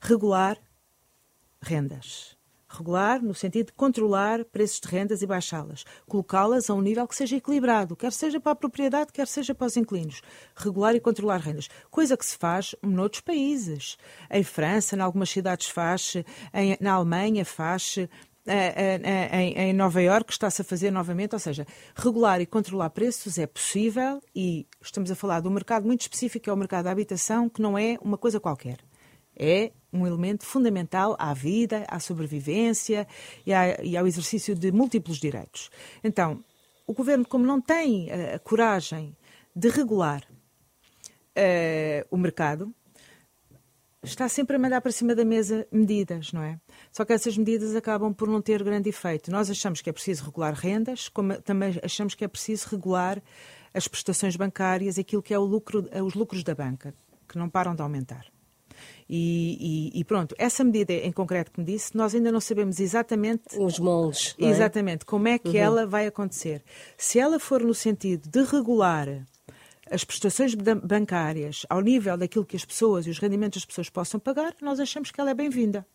Regular 0.00 0.58
rendas 1.60 2.36
regular 2.72 3.22
no 3.22 3.34
sentido 3.34 3.66
de 3.66 3.72
controlar 3.72 4.44
preços 4.46 4.80
de 4.80 4.88
rendas 4.88 5.22
e 5.22 5.26
baixá-las, 5.26 5.84
colocá-las 6.06 6.70
a 6.70 6.74
um 6.74 6.80
nível 6.80 7.06
que 7.06 7.14
seja 7.14 7.36
equilibrado, 7.36 7.94
quer 7.94 8.12
seja 8.12 8.40
para 8.40 8.52
a 8.52 8.56
propriedade, 8.56 9.12
quer 9.12 9.26
seja 9.26 9.54
para 9.54 9.66
os 9.66 9.76
inquilinos. 9.76 10.22
Regular 10.56 10.94
e 10.94 11.00
controlar 11.00 11.38
rendas, 11.38 11.68
coisa 11.90 12.16
que 12.16 12.24
se 12.24 12.36
faz 12.36 12.74
noutros 12.82 13.20
países. 13.20 13.96
Em 14.30 14.42
França, 14.42 14.96
em 14.96 15.00
algumas 15.00 15.30
cidades 15.30 15.68
faz, 15.68 16.14
em, 16.52 16.76
na 16.80 16.92
Alemanha 16.94 17.44
faz, 17.44 17.98
eh, 17.98 18.08
eh, 18.46 19.00
eh, 19.04 19.40
em, 19.40 19.54
em, 19.54 19.72
Nova 19.72 20.02
Iorque 20.02 20.32
está-se 20.32 20.62
a 20.62 20.64
fazer 20.64 20.90
novamente, 20.90 21.34
ou 21.34 21.38
seja, 21.38 21.66
regular 21.94 22.40
e 22.40 22.46
controlar 22.46 22.90
preços 22.90 23.38
é 23.38 23.46
possível 23.46 24.20
e 24.34 24.66
estamos 24.80 25.10
a 25.10 25.14
falar 25.14 25.40
de 25.40 25.48
um 25.48 25.52
mercado 25.52 25.86
muito 25.86 26.00
específico, 26.02 26.44
que 26.44 26.50
é 26.50 26.52
o 26.52 26.56
mercado 26.56 26.84
da 26.84 26.90
habitação, 26.90 27.48
que 27.48 27.62
não 27.62 27.78
é 27.78 27.98
uma 28.02 28.18
coisa 28.18 28.40
qualquer. 28.40 28.78
É 29.36 29.72
um 29.92 30.06
elemento 30.06 30.44
fundamental 30.44 31.16
à 31.18 31.34
vida, 31.34 31.84
à 31.88 32.00
sobrevivência 32.00 33.06
e, 33.46 33.52
à, 33.52 33.82
e 33.82 33.96
ao 33.96 34.06
exercício 34.06 34.54
de 34.54 34.72
múltiplos 34.72 35.18
direitos. 35.18 35.70
Então, 36.02 36.42
o 36.86 36.94
governo, 36.94 37.26
como 37.26 37.44
não 37.44 37.60
tem 37.60 38.10
a, 38.10 38.36
a 38.36 38.38
coragem 38.38 39.16
de 39.54 39.68
regular 39.68 40.22
uh, 40.22 42.06
o 42.10 42.16
mercado, 42.16 42.74
está 44.02 44.28
sempre 44.28 44.56
a 44.56 44.58
mandar 44.58 44.80
para 44.80 44.90
cima 44.90 45.14
da 45.14 45.24
mesa 45.24 45.66
medidas, 45.70 46.32
não 46.32 46.42
é? 46.42 46.58
Só 46.90 47.04
que 47.04 47.12
essas 47.12 47.36
medidas 47.36 47.76
acabam 47.76 48.12
por 48.12 48.28
não 48.28 48.42
ter 48.42 48.62
grande 48.62 48.88
efeito. 48.88 49.30
Nós 49.30 49.48
achamos 49.48 49.80
que 49.80 49.88
é 49.88 49.92
preciso 49.92 50.24
regular 50.24 50.54
rendas, 50.54 51.08
como 51.08 51.40
também 51.42 51.78
achamos 51.82 52.14
que 52.14 52.24
é 52.24 52.28
preciso 52.28 52.68
regular 52.70 53.22
as 53.72 53.86
prestações 53.86 54.36
bancárias, 54.36 54.98
aquilo 54.98 55.22
que 55.22 55.32
é 55.32 55.38
lucro, 55.38 55.88
os 56.04 56.14
lucros 56.14 56.42
da 56.42 56.54
banca, 56.54 56.94
que 57.28 57.38
não 57.38 57.48
param 57.48 57.74
de 57.74 57.82
aumentar. 57.82 58.26
E, 59.08 59.90
e, 59.94 60.00
e, 60.00 60.04
pronto, 60.04 60.34
essa 60.38 60.64
medida 60.64 60.92
em 60.92 61.12
concreto 61.12 61.50
que 61.50 61.60
me 61.60 61.66
disse, 61.66 61.96
nós 61.96 62.14
ainda 62.14 62.32
não 62.32 62.40
sabemos 62.40 62.80
exatamente. 62.80 63.58
Os 63.58 63.78
moldes. 63.78 64.34
É? 64.38 64.46
Exatamente, 64.46 65.04
como 65.04 65.28
é 65.28 65.38
que 65.38 65.50
uhum. 65.50 65.56
ela 65.56 65.86
vai 65.86 66.06
acontecer. 66.06 66.62
Se 66.96 67.18
ela 67.18 67.38
for 67.38 67.62
no 67.62 67.74
sentido 67.74 68.28
de 68.28 68.42
regular 68.44 69.26
as 69.90 70.04
prestações 70.04 70.54
bancárias 70.54 71.66
ao 71.68 71.80
nível 71.80 72.16
daquilo 72.16 72.46
que 72.46 72.56
as 72.56 72.64
pessoas 72.64 73.06
e 73.06 73.10
os 73.10 73.18
rendimentos 73.18 73.60
das 73.60 73.66
pessoas 73.66 73.90
possam 73.90 74.18
pagar, 74.18 74.54
nós 74.62 74.80
achamos 74.80 75.10
que 75.10 75.20
ela 75.20 75.30
é 75.30 75.34
bem-vinda. 75.34 75.86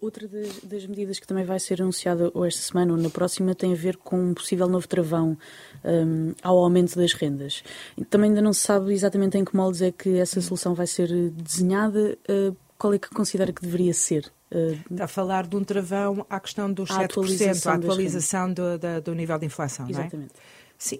Outra 0.00 0.28
das, 0.28 0.60
das, 0.60 0.86
medidas 0.86 1.18
que 1.18 1.26
também 1.26 1.44
vai 1.44 1.58
ser 1.58 1.80
anunciada 1.80 2.30
ou 2.34 2.44
esta 2.44 2.60
semana 2.60 2.92
ou 2.92 2.98
na 2.98 3.10
próxima 3.10 3.54
tem 3.54 3.72
a 3.72 3.76
ver 3.76 3.96
com 3.96 4.30
um 4.30 4.34
possível 4.34 4.68
novo 4.68 4.86
travão 4.86 5.36
um, 5.84 6.34
ao 6.42 6.58
aumento 6.58 6.96
das 6.96 7.12
rendas. 7.14 7.64
Também 8.10 8.30
ainda 8.30 8.42
não 8.42 8.52
se 8.52 8.60
sabe 8.60 8.92
exatamente 8.92 9.38
em 9.38 9.44
que 9.44 9.56
moldes 9.56 9.82
é 9.82 9.90
que 9.90 10.18
essa 10.18 10.40
solução 10.40 10.74
vai 10.74 10.86
ser 10.86 11.08
desenhada. 11.30 12.18
Uh, 12.28 12.56
qual 12.78 12.92
é 12.92 12.98
que 12.98 13.08
considera 13.10 13.52
que 13.52 13.62
deveria 13.62 13.94
ser? 13.94 14.30
Uh, 14.50 14.78
Está 14.90 15.04
a 15.04 15.08
falar 15.08 15.46
de 15.46 15.56
um 15.56 15.64
travão 15.64 16.26
à 16.28 16.38
questão 16.38 16.72
dos 16.72 16.90
a 16.90 17.00
7%, 17.00 17.04
atualização 17.04 17.72
a 17.72 17.76
atualização 17.76 18.52
do, 18.52 18.78
do, 18.78 19.00
do, 19.02 19.14
nível 19.14 19.38
de 19.38 19.46
inflação, 19.46 19.88
Exatamente. 19.88 20.16
não 20.16 20.24
é? 20.24 20.28
Sim. 20.76 20.98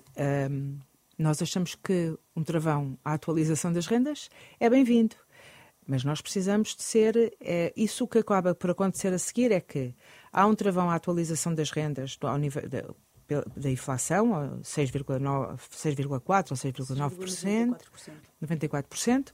Um, 0.50 0.78
nós 1.18 1.42
achamos 1.42 1.74
que 1.74 2.16
um 2.34 2.42
travão 2.42 2.98
à 3.04 3.12
atualização 3.12 3.72
das 3.72 3.86
rendas 3.86 4.30
é 4.58 4.70
bem-vindo. 4.70 5.14
Mas 5.86 6.04
nós 6.04 6.20
precisamos 6.20 6.76
de 6.76 6.82
ser. 6.82 7.34
É, 7.40 7.72
isso 7.76 8.06
que 8.06 8.18
acaba 8.18 8.54
por 8.54 8.70
acontecer 8.70 9.12
a 9.12 9.18
seguir 9.18 9.50
é 9.52 9.60
que 9.60 9.94
há 10.32 10.46
um 10.46 10.54
travão 10.54 10.90
à 10.90 10.94
atualização 10.94 11.54
das 11.54 11.70
rendas 11.70 12.16
ao 12.20 12.38
nível 12.38 12.62
da, 12.68 12.84
da 13.56 13.70
inflação, 13.70 14.60
6,4% 14.62 16.50
ou 16.50 16.56
6,9%, 16.56 17.76
94%, 18.42 18.42
94%, 18.42 19.32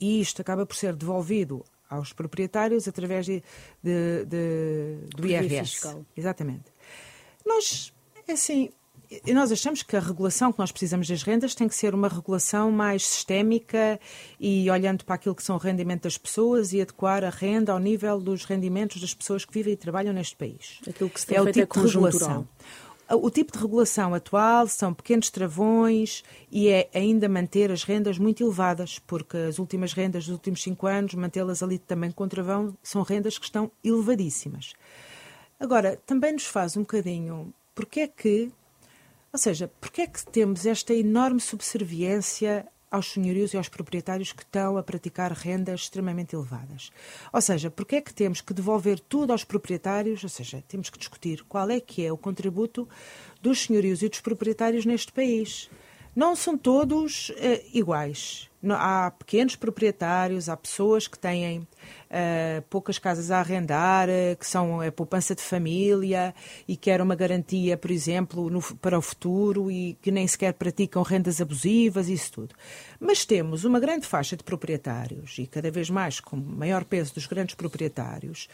e 0.00 0.20
isto 0.20 0.40
acaba 0.40 0.66
por 0.66 0.74
ser 0.76 0.94
devolvido 0.94 1.64
aos 1.88 2.12
proprietários 2.12 2.86
através 2.86 3.26
de, 3.26 3.42
de, 3.82 4.24
de 4.24 4.96
do 5.14 5.26
IRS. 5.26 5.72
Fiscal. 5.72 6.04
Exatamente. 6.16 6.72
Nós, 7.44 7.92
é 8.28 8.32
assim, 8.32 8.70
e 9.26 9.34
nós 9.34 9.50
achamos 9.50 9.82
que 9.82 9.96
a 9.96 10.00
regulação 10.00 10.52
que 10.52 10.58
nós 10.60 10.70
precisamos 10.70 11.08
das 11.08 11.24
rendas 11.24 11.52
tem 11.52 11.66
que 11.66 11.74
ser 11.74 11.94
uma 11.94 12.06
regulação 12.06 12.70
mais 12.70 13.04
sistémica 13.04 13.98
e 14.38 14.70
olhando 14.70 15.04
para 15.04 15.16
aquilo 15.16 15.34
que 15.34 15.42
são 15.42 15.56
o 15.56 15.58
rendimento 15.58 16.04
das 16.04 16.16
pessoas 16.16 16.72
e 16.72 16.80
adequar 16.80 17.24
a 17.24 17.30
renda 17.30 17.72
ao 17.72 17.80
nível 17.80 18.20
dos 18.20 18.44
rendimentos 18.44 19.00
das 19.00 19.12
pessoas 19.12 19.44
que 19.44 19.52
vivem 19.52 19.72
e 19.72 19.76
trabalham 19.76 20.12
neste 20.12 20.36
país. 20.36 20.78
Aquilo 20.88 21.10
que 21.10 21.20
se 21.20 21.26
tem 21.26 21.38
é 21.38 21.40
o 21.40 21.50
tipo 21.50 21.80
é 21.80 21.82
de 21.82 21.88
regulação. 21.88 22.48
O 23.10 23.28
tipo 23.28 23.50
de 23.50 23.58
regulação 23.58 24.14
atual 24.14 24.68
são 24.68 24.94
pequenos 24.94 25.28
travões 25.30 26.22
e 26.48 26.68
é 26.68 26.88
ainda 26.94 27.28
manter 27.28 27.72
as 27.72 27.82
rendas 27.82 28.16
muito 28.16 28.44
elevadas, 28.44 29.00
porque 29.00 29.36
as 29.36 29.58
últimas 29.58 29.92
rendas 29.92 30.26
dos 30.26 30.34
últimos 30.34 30.62
cinco 30.62 30.86
anos, 30.86 31.14
mantê-las 31.14 31.60
ali 31.60 31.80
também 31.80 32.12
com 32.12 32.28
travão, 32.28 32.72
são 32.80 33.02
rendas 33.02 33.36
que 33.36 33.46
estão 33.46 33.72
elevadíssimas. 33.82 34.74
Agora, 35.58 36.00
também 36.06 36.34
nos 36.34 36.44
faz 36.44 36.76
um 36.76 36.82
bocadinho 36.82 37.52
porque 37.74 38.00
é 38.00 38.06
que 38.06 38.52
ou 39.32 39.38
seja, 39.38 39.70
porque 39.80 40.02
é 40.02 40.06
que 40.06 40.24
temos 40.26 40.66
esta 40.66 40.94
enorme 40.94 41.40
subserviência 41.40 42.66
aos 42.90 43.12
senhorios 43.12 43.54
e 43.54 43.56
aos 43.56 43.68
proprietários 43.68 44.32
que 44.32 44.42
estão 44.42 44.76
a 44.76 44.82
praticar 44.82 45.32
rendas 45.32 45.82
extremamente 45.82 46.34
elevadas. 46.34 46.90
Ou 47.32 47.40
seja, 47.40 47.70
porque 47.70 47.96
é 47.96 48.00
que 48.00 48.12
temos 48.12 48.40
que 48.40 48.52
devolver 48.52 48.98
tudo 48.98 49.30
aos 49.30 49.44
proprietários? 49.44 50.24
Ou 50.24 50.28
seja, 50.28 50.62
temos 50.66 50.90
que 50.90 50.98
discutir 50.98 51.44
qual 51.44 51.70
é 51.70 51.78
que 51.78 52.04
é 52.04 52.12
o 52.12 52.18
contributo 52.18 52.88
dos 53.40 53.60
senhorios 53.60 54.02
e 54.02 54.08
dos 54.08 54.20
proprietários 54.20 54.84
neste 54.84 55.12
país. 55.12 55.70
Não 56.14 56.34
são 56.34 56.58
todos 56.58 57.30
uh, 57.30 57.34
iguais. 57.72 58.48
Há 58.72 59.10
pequenos 59.12 59.56
proprietários, 59.56 60.50
há 60.50 60.56
pessoas 60.56 61.08
que 61.08 61.18
têm 61.18 61.60
uh, 61.60 62.62
poucas 62.68 62.98
casas 62.98 63.30
a 63.30 63.38
arrendar, 63.38 64.08
uh, 64.08 64.36
que 64.36 64.46
são 64.46 64.82
a 64.82 64.92
poupança 64.92 65.34
de 65.34 65.40
família 65.40 66.34
e 66.68 66.76
querem 66.76 67.02
uma 67.02 67.14
garantia, 67.14 67.78
por 67.78 67.90
exemplo, 67.90 68.50
no, 68.50 68.60
para 68.76 68.98
o 68.98 69.02
futuro 69.02 69.70
e 69.70 69.96
que 70.02 70.10
nem 70.10 70.26
sequer 70.26 70.52
praticam 70.52 71.02
rendas 71.02 71.40
abusivas, 71.40 72.08
isso 72.08 72.32
tudo. 72.32 72.54
Mas 72.98 73.24
temos 73.24 73.64
uma 73.64 73.80
grande 73.80 74.06
faixa 74.06 74.36
de 74.36 74.44
proprietários 74.44 75.38
e 75.38 75.46
cada 75.46 75.70
vez 75.70 75.88
mais 75.88 76.20
com 76.20 76.36
maior 76.36 76.84
peso 76.84 77.14
dos 77.14 77.26
grandes 77.26 77.54
proprietários 77.54 78.46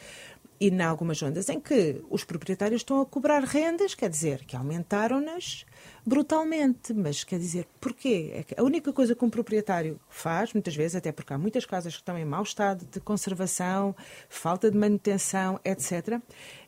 e 0.60 0.68
em 0.68 0.82
algumas 0.82 1.22
ondas 1.22 1.48
em 1.48 1.60
que 1.60 2.02
os 2.08 2.24
proprietários 2.24 2.80
estão 2.80 3.00
a 3.00 3.06
cobrar 3.06 3.42
rendas, 3.42 3.94
quer 3.94 4.08
dizer, 4.08 4.44
que 4.44 4.56
aumentaram-nas 4.56 5.64
brutalmente. 6.06 6.94
Mas 6.94 7.24
quer 7.24 7.38
dizer, 7.38 7.66
porquê? 7.80 8.44
É 8.48 8.60
a 8.60 8.62
única 8.62 8.92
coisa 8.92 9.14
que 9.14 9.24
um 9.24 9.28
proprietário 9.28 9.98
faz, 10.08 10.52
muitas 10.52 10.76
vezes, 10.76 10.94
até 10.94 11.10
porque 11.10 11.32
há 11.32 11.38
muitas 11.38 11.66
casas 11.66 11.94
que 11.94 12.00
estão 12.00 12.16
em 12.16 12.24
mau 12.24 12.44
estado 12.44 12.86
de 12.86 13.00
conservação, 13.00 13.94
falta 14.28 14.70
de 14.70 14.78
manutenção, 14.78 15.60
etc., 15.64 16.20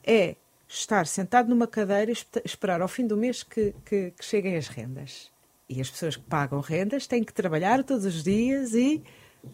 é 0.04 0.34
estar 0.68 1.06
sentado 1.06 1.48
numa 1.48 1.66
cadeira 1.66 2.10
e 2.10 2.16
esperar 2.44 2.82
ao 2.82 2.88
fim 2.88 3.06
do 3.06 3.16
mês 3.16 3.42
que, 3.42 3.74
que, 3.84 4.10
que 4.10 4.24
cheguem 4.24 4.56
as 4.56 4.68
rendas. 4.68 5.30
E 5.68 5.80
as 5.80 5.90
pessoas 5.90 6.16
que 6.16 6.24
pagam 6.24 6.60
rendas 6.60 7.06
têm 7.06 7.22
que 7.22 7.32
trabalhar 7.32 7.84
todos 7.84 8.04
os 8.04 8.22
dias 8.22 8.74
e 8.74 9.02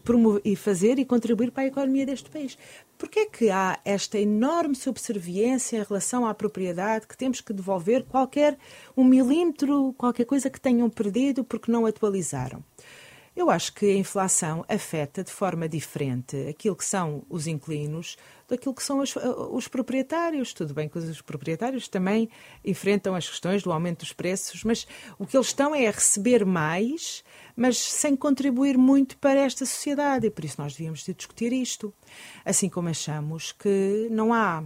promover, 0.03 0.41
e 0.43 0.55
fazer 0.55 0.97
e 0.97 1.05
contribuir 1.05 1.51
para 1.51 1.63
a 1.63 1.67
economia 1.67 2.05
deste 2.05 2.29
país. 2.29 2.57
Porquê 2.97 3.19
é 3.21 3.25
que 3.25 3.49
há 3.49 3.77
esta 3.83 4.17
enorme 4.17 4.75
subserviência 4.75 5.77
em 5.77 5.83
relação 5.83 6.25
à 6.25 6.33
propriedade 6.33 7.07
que 7.07 7.17
temos 7.17 7.41
que 7.41 7.51
devolver 7.51 8.03
qualquer 8.03 8.57
um 8.95 9.03
milímetro, 9.03 9.93
qualquer 9.97 10.25
coisa 10.25 10.49
que 10.49 10.61
tenham 10.61 10.89
perdido 10.89 11.43
porque 11.43 11.71
não 11.71 11.85
atualizaram? 11.85 12.63
Eu 13.35 13.49
acho 13.49 13.73
que 13.73 13.85
a 13.85 13.95
inflação 13.95 14.63
afeta 14.69 15.21
de 15.21 15.29
forma 15.29 15.67
diferente 15.67 16.37
aquilo 16.47 16.73
que 16.73 16.85
são 16.85 17.21
os 17.29 17.47
inquilinos 17.47 18.15
daquilo 18.47 18.73
que 18.73 18.81
são 18.81 18.99
os, 18.99 19.13
os, 19.51 19.67
proprietários. 19.67 20.53
Tudo 20.53 20.73
bem 20.73 20.87
que 20.87 20.97
os 20.97 21.21
proprietários 21.21 21.89
também 21.89 22.29
enfrentam 22.63 23.13
as 23.13 23.27
questões 23.27 23.61
do 23.61 23.73
aumento 23.73 23.99
dos 23.99 24.13
preços, 24.13 24.63
mas 24.63 24.87
o 25.19 25.27
que 25.27 25.35
eles 25.35 25.47
estão 25.47 25.75
é 25.75 25.85
a 25.85 25.91
receber 25.91 26.45
mais, 26.45 27.25
mas 27.55 27.77
sem 27.77 28.15
contribuir 28.15 28.77
muito 28.77 29.17
para 29.17 29.39
esta 29.39 29.65
sociedade. 29.65 30.27
E 30.27 30.29
por 30.29 30.43
isso 30.43 30.61
nós 30.61 30.73
devíamos 30.73 31.03
discutir 31.03 31.53
isto. 31.53 31.93
Assim 32.43 32.69
como 32.69 32.89
achamos 32.89 33.51
que 33.51 34.07
não 34.11 34.33
há 34.33 34.63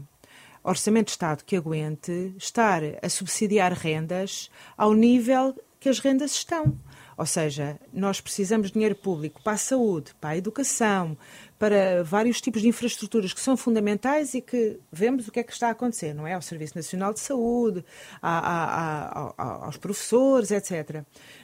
orçamento 0.64 1.06
de 1.08 1.12
Estado 1.12 1.44
que 1.44 1.56
aguente 1.56 2.34
estar 2.38 2.82
a 3.02 3.10
subsidiar 3.10 3.74
rendas 3.74 4.50
ao 4.78 4.94
nível 4.94 5.56
que 5.80 5.90
as 5.90 6.00
rendas 6.00 6.32
estão. 6.32 6.78
Ou 7.20 7.26
seja, 7.26 7.78
nós 7.92 8.22
precisamos 8.22 8.68
de 8.68 8.76
dinheiro 8.76 8.96
público 8.96 9.44
para 9.44 9.52
a 9.52 9.58
saúde, 9.58 10.16
para 10.22 10.30
a 10.30 10.38
educação, 10.38 11.18
para 11.60 12.02
vários 12.02 12.40
tipos 12.40 12.62
de 12.62 12.70
infraestruturas 12.70 13.34
que 13.34 13.42
são 13.42 13.58
fundamentais 13.58 14.34
e 14.34 14.40
que 14.40 14.80
vemos 14.90 15.28
o 15.28 15.32
que 15.34 15.42
é 15.42 15.44
que 15.44 15.52
está 15.52 15.68
a 15.68 15.72
acontecer, 15.72 16.14
não 16.14 16.26
é? 16.26 16.34
Ao 16.34 16.42
Serviço 16.42 16.78
Nacional 16.78 17.14
de 17.14 17.20
Saúde, 17.20 17.84
a, 18.22 18.40
a, 18.40 19.34
a, 19.38 19.66
aos 19.66 19.76
professores, 19.76 20.50
etc. 20.50 21.04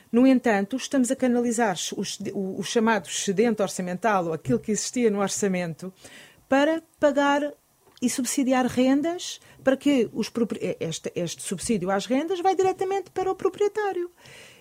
No 0.09 0.25
entanto, 0.25 0.77
estamos 0.77 1.11
a 1.11 1.15
canalizar 1.15 1.75
o, 2.33 2.59
o, 2.61 2.63
chamado 2.63 3.09
excedente 3.09 3.61
orçamental, 3.61 4.27
ou 4.27 4.33
aquilo 4.33 4.59
que 4.59 4.71
existia 4.71 5.11
no 5.11 5.19
orçamento, 5.19 5.93
para 6.47 6.81
pagar 7.01 7.51
e 8.01 8.09
subsidiar 8.09 8.65
rendas 8.65 9.41
para 9.61 9.75
que 9.75 10.09
os, 10.13 10.31
este, 10.79 11.11
este 11.15 11.41
subsídio 11.41 11.91
às 11.91 12.05
rendas 12.05 12.39
vai 12.39 12.55
diretamente 12.55 13.11
para 13.11 13.29
o 13.29 13.35
proprietário. 13.35 14.09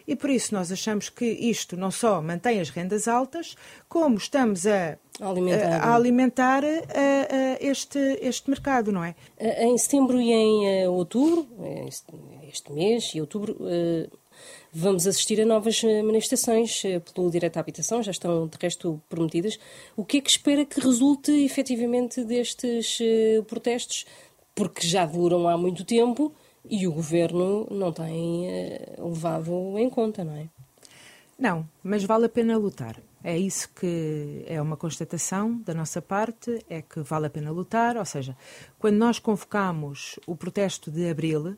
E 0.07 0.15
por 0.15 0.29
isso 0.29 0.55
nós 0.55 0.71
achamos 0.71 1.09
que 1.09 1.25
isto 1.25 1.77
não 1.77 1.91
só 1.91 2.21
mantém 2.21 2.61
as 2.61 2.71
rendas 2.71 3.09
altas, 3.09 3.57
como 3.89 4.17
estamos 4.17 4.67
a 4.67 4.99
alimentar, 5.21 5.83
a, 5.83 5.85
a 5.85 5.95
alimentar 5.95 6.65
a, 6.65 6.69
a 6.69 7.57
este, 7.61 7.99
este 8.21 8.51
mercado, 8.51 8.93
não 8.93 9.03
é? 9.03 9.15
Em 9.39 9.77
setembro 9.79 10.21
e 10.21 10.33
em 10.33 10.83
eh, 10.83 10.89
outubro, 10.89 11.49
este 12.49 12.73
mês 12.73 13.13
e 13.15 13.21
outubro, 13.21 13.57
eh, 13.63 14.09
vamos 14.73 15.07
assistir 15.07 15.41
a 15.41 15.47
novas 15.47 15.83
manifestações 15.83 16.85
eh, 16.85 17.01
pelo 17.01 17.31
direito 17.31 17.57
à 17.57 17.61
habitação, 17.61 18.03
já 18.03 18.11
estão 18.11 18.47
de 18.47 18.59
resto 18.61 19.01
prometidas. 19.09 19.59
O 19.97 20.05
que 20.05 20.19
é 20.19 20.21
que 20.21 20.31
espera 20.31 20.65
que 20.65 20.81
resulte 20.81 21.31
efetivamente 21.45 22.23
destes 22.25 22.99
protestos? 23.47 24.05
Porque 24.55 24.87
já 24.87 25.07
duram 25.07 25.49
há 25.49 25.57
muito 25.57 25.85
tempo 25.85 26.33
e 26.69 26.87
o 26.87 26.93
governo 26.93 27.67
não 27.71 27.93
tem 27.93 28.47
uh, 28.99 29.09
levado 29.09 29.79
em 29.79 29.89
conta, 29.91 30.25
não 30.25 30.35
é? 30.35 30.49
Não, 31.39 31.69
mas 31.83 32.05
vale 32.05 32.27
a 32.27 32.29
pena 32.29 32.57
lutar. 32.57 32.97
É 33.23 33.37
isso 33.37 33.71
que 33.75 34.45
é 34.47 34.61
uma 34.61 34.77
constatação 34.77 35.59
da 35.65 35.75
nossa 35.75 36.01
parte, 36.01 36.65
é 36.69 36.83
que 36.83 37.01
vale 37.01 37.27
a 37.27 37.31
pena 37.31 37.51
lutar, 37.51 37.97
ou 37.97 38.05
seja, 38.05 38.37
quando 38.79 38.97
nós 38.97 39.19
convocamos 39.19 40.19
o 40.27 40.37
protesto 40.37 40.91
de 40.91 41.09
abril, 41.09 41.57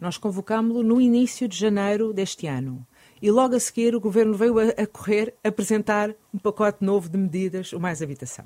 nós 0.00 0.18
convocámos-lo 0.18 0.82
no 0.82 1.00
início 1.00 1.48
de 1.48 1.56
janeiro 1.56 2.12
deste 2.12 2.46
ano. 2.46 2.84
E 3.22 3.30
logo 3.30 3.54
a 3.54 3.60
seguir 3.60 3.94
o 3.94 4.00
governo 4.00 4.34
veio 4.34 4.58
a, 4.58 4.64
a 4.70 4.86
correr 4.86 5.34
apresentar 5.42 6.14
um 6.32 6.38
pacote 6.38 6.84
novo 6.84 7.08
de 7.08 7.16
medidas, 7.16 7.72
o 7.72 7.80
Mais 7.80 8.02
Habitação. 8.02 8.44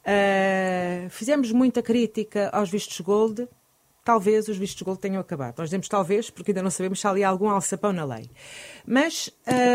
Uh, 0.00 1.10
fizemos 1.10 1.50
muita 1.50 1.82
crítica 1.82 2.48
aos 2.50 2.70
vistos 2.70 3.00
gold, 3.00 3.48
talvez 4.06 4.46
os 4.46 4.56
vistos 4.56 4.78
de 4.78 4.84
gold 4.84 5.00
tenham 5.00 5.20
acabado. 5.20 5.58
Nós 5.58 5.68
dizemos 5.68 5.88
talvez, 5.88 6.30
porque 6.30 6.52
ainda 6.52 6.62
não 6.62 6.70
sabemos 6.70 7.00
se 7.00 7.06
há 7.08 7.10
ali 7.10 7.24
algum 7.24 7.50
alçapão 7.50 7.92
na 7.92 8.04
lei. 8.04 8.30
Mas 8.86 9.28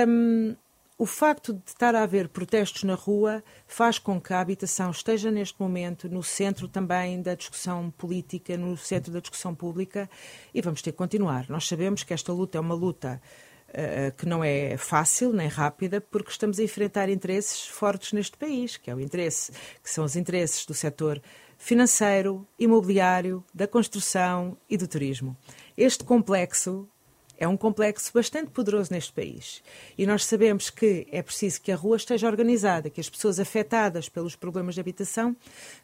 um, 0.07 0.55
o 0.97 1.05
facto 1.05 1.53
de 1.53 1.61
estar 1.67 1.93
a 1.95 2.03
haver 2.03 2.29
protestos 2.29 2.83
na 2.85 2.95
rua 2.95 3.43
faz 3.67 3.99
com 3.99 4.21
que 4.21 4.33
a 4.33 4.39
habitação 4.39 4.89
esteja 4.89 5.29
neste 5.29 5.59
momento 5.59 6.07
no 6.07 6.23
centro 6.23 6.69
também 6.69 7.21
da 7.21 7.35
discussão 7.35 7.91
política, 7.91 8.55
no 8.55 8.77
centro 8.77 9.11
da 9.11 9.19
discussão 9.19 9.53
pública 9.53 10.09
e 10.53 10.61
vamos 10.61 10.81
ter 10.81 10.93
que 10.93 10.97
continuar. 10.97 11.49
Nós 11.49 11.67
sabemos 11.67 12.01
que 12.01 12.13
esta 12.13 12.31
luta 12.31 12.57
é 12.57 12.61
uma 12.61 12.75
luta 12.75 13.21
uh, 13.67 14.15
que 14.15 14.25
não 14.25 14.41
é 14.41 14.77
fácil 14.77 15.33
nem 15.33 15.49
rápida, 15.49 15.99
porque 15.99 16.31
estamos 16.31 16.57
a 16.57 16.63
enfrentar 16.63 17.09
interesses 17.09 17.67
fortes 17.67 18.13
neste 18.13 18.37
país, 18.37 18.77
que 18.77 18.89
é 18.89 18.95
o 18.95 18.99
interesse, 19.01 19.51
que 19.83 19.91
são 19.91 20.05
os 20.05 20.15
interesses 20.15 20.65
do 20.65 20.73
setor 20.73 21.21
financeiro, 21.61 22.45
imobiliário, 22.57 23.43
da 23.53 23.67
construção 23.67 24.57
e 24.67 24.75
do 24.75 24.87
turismo. 24.87 25.37
Este 25.77 26.03
complexo 26.03 26.89
é 27.37 27.47
um 27.47 27.55
complexo 27.55 28.11
bastante 28.13 28.49
poderoso 28.49 28.91
neste 28.91 29.13
país. 29.13 29.61
E 29.95 30.07
nós 30.07 30.25
sabemos 30.25 30.71
que 30.71 31.07
é 31.11 31.21
preciso 31.21 31.61
que 31.61 31.71
a 31.71 31.75
rua 31.75 31.97
esteja 31.97 32.27
organizada, 32.27 32.89
que 32.89 32.99
as 32.99 33.09
pessoas 33.09 33.39
afetadas 33.39 34.09
pelos 34.09 34.35
problemas 34.35 34.73
de 34.73 34.81
habitação 34.81 35.35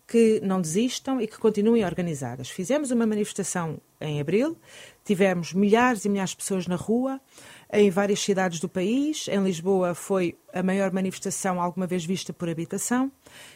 que 0.07 0.41
não 0.43 0.59
desistam 0.59 1.21
e 1.21 1.27
que 1.27 1.37
continuem 1.37 1.85
organizadas. 1.85 2.49
Fizemos 2.49 2.89
uma 2.89 3.05
manifestação 3.05 3.79
em 4.01 4.19
abril, 4.19 4.57
tivemos 5.05 5.53
milhares 5.53 6.05
e 6.05 6.09
milhares 6.09 6.31
de 6.31 6.37
pessoas 6.37 6.65
na 6.65 6.75
rua 6.75 7.21
em 7.71 7.89
várias 7.89 8.19
cidades 8.19 8.59
do 8.59 8.69
país. 8.69 9.27
Em 9.27 9.43
Lisboa 9.43 9.93
foi 9.93 10.37
a 10.53 10.63
maior 10.63 10.91
manifestação 10.91 11.61
alguma 11.61 11.85
vez 11.85 12.05
vista 12.05 12.33
por 12.33 12.49
habitação 12.49 13.11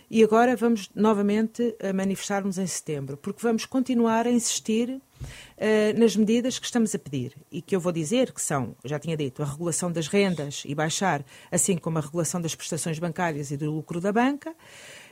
e 0.10 0.24
agora 0.24 0.56
vamos 0.56 0.90
novamente 0.94 1.76
manifestar-nos 1.96 2.58
em 2.58 2.68
setembro, 2.68 3.18
porque 3.18 3.42
vamos 3.42 3.66
continuar 3.66 4.28
a 4.28 4.32
insistir 4.32 4.90
uh, 5.22 6.00
nas 6.00 6.16
medidas 6.16 6.60
que 6.60 6.66
estamos 6.66 6.94
a 6.94 7.00
pedir 7.00 7.34
e 7.52 7.62
que 7.62 7.76
eu 7.76 7.80
vou 7.80 7.92
dizer 7.92 8.32
que 8.32 8.42
são, 8.42 8.76
já 8.84 9.00
tinha 9.00 9.16
dito, 9.16 9.42
a 9.42 9.46
regulação 9.46 9.92
das 9.92 10.08
rendas 10.08 10.64
e 10.66 10.76
baixar, 10.76 11.24
assim 11.52 11.78
como 11.78 11.98
a 11.98 12.02
regulação 12.02 12.42
das 12.42 12.56
prestações 12.56 13.00
bancárias 13.00 13.52
e 13.52 13.58
do 13.58 13.72
lucro 13.72 14.02
da 14.02 14.12
banca. 14.12 14.54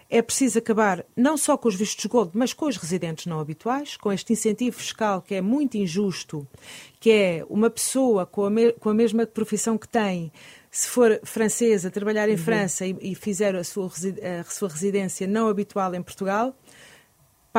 É 0.09 0.21
preciso 0.21 0.57
acabar 0.57 1.05
não 1.15 1.37
só 1.37 1.55
com 1.55 1.67
os 1.67 1.75
vistos 1.75 2.05
gold, 2.05 2.31
mas 2.33 2.51
com 2.51 2.65
os 2.65 2.77
residentes 2.77 3.27
não 3.27 3.39
habituais, 3.39 3.95
com 3.95 4.11
este 4.11 4.33
incentivo 4.33 4.77
fiscal 4.77 5.21
que 5.21 5.35
é 5.35 5.41
muito 5.41 5.77
injusto, 5.77 6.47
que 6.99 7.11
é 7.11 7.45
uma 7.49 7.69
pessoa 7.69 8.25
com 8.25 8.45
a, 8.45 8.49
me 8.49 8.71
com 8.73 8.89
a 8.89 8.93
mesma 8.93 9.27
profissão 9.27 9.77
que 9.77 9.87
tem, 9.87 10.31
se 10.71 10.87
for 10.87 11.19
francesa, 11.23 11.91
trabalhar 11.91 12.27
em 12.27 12.33
uhum. 12.33 12.37
França 12.37 12.85
e, 12.85 12.97
e 13.01 13.15
fizer 13.15 13.55
a 13.55 13.63
sua, 13.63 13.87
a 13.87 14.43
sua 14.43 14.69
residência 14.69 15.27
não 15.27 15.47
habitual 15.47 15.93
em 15.93 16.01
Portugal, 16.01 16.55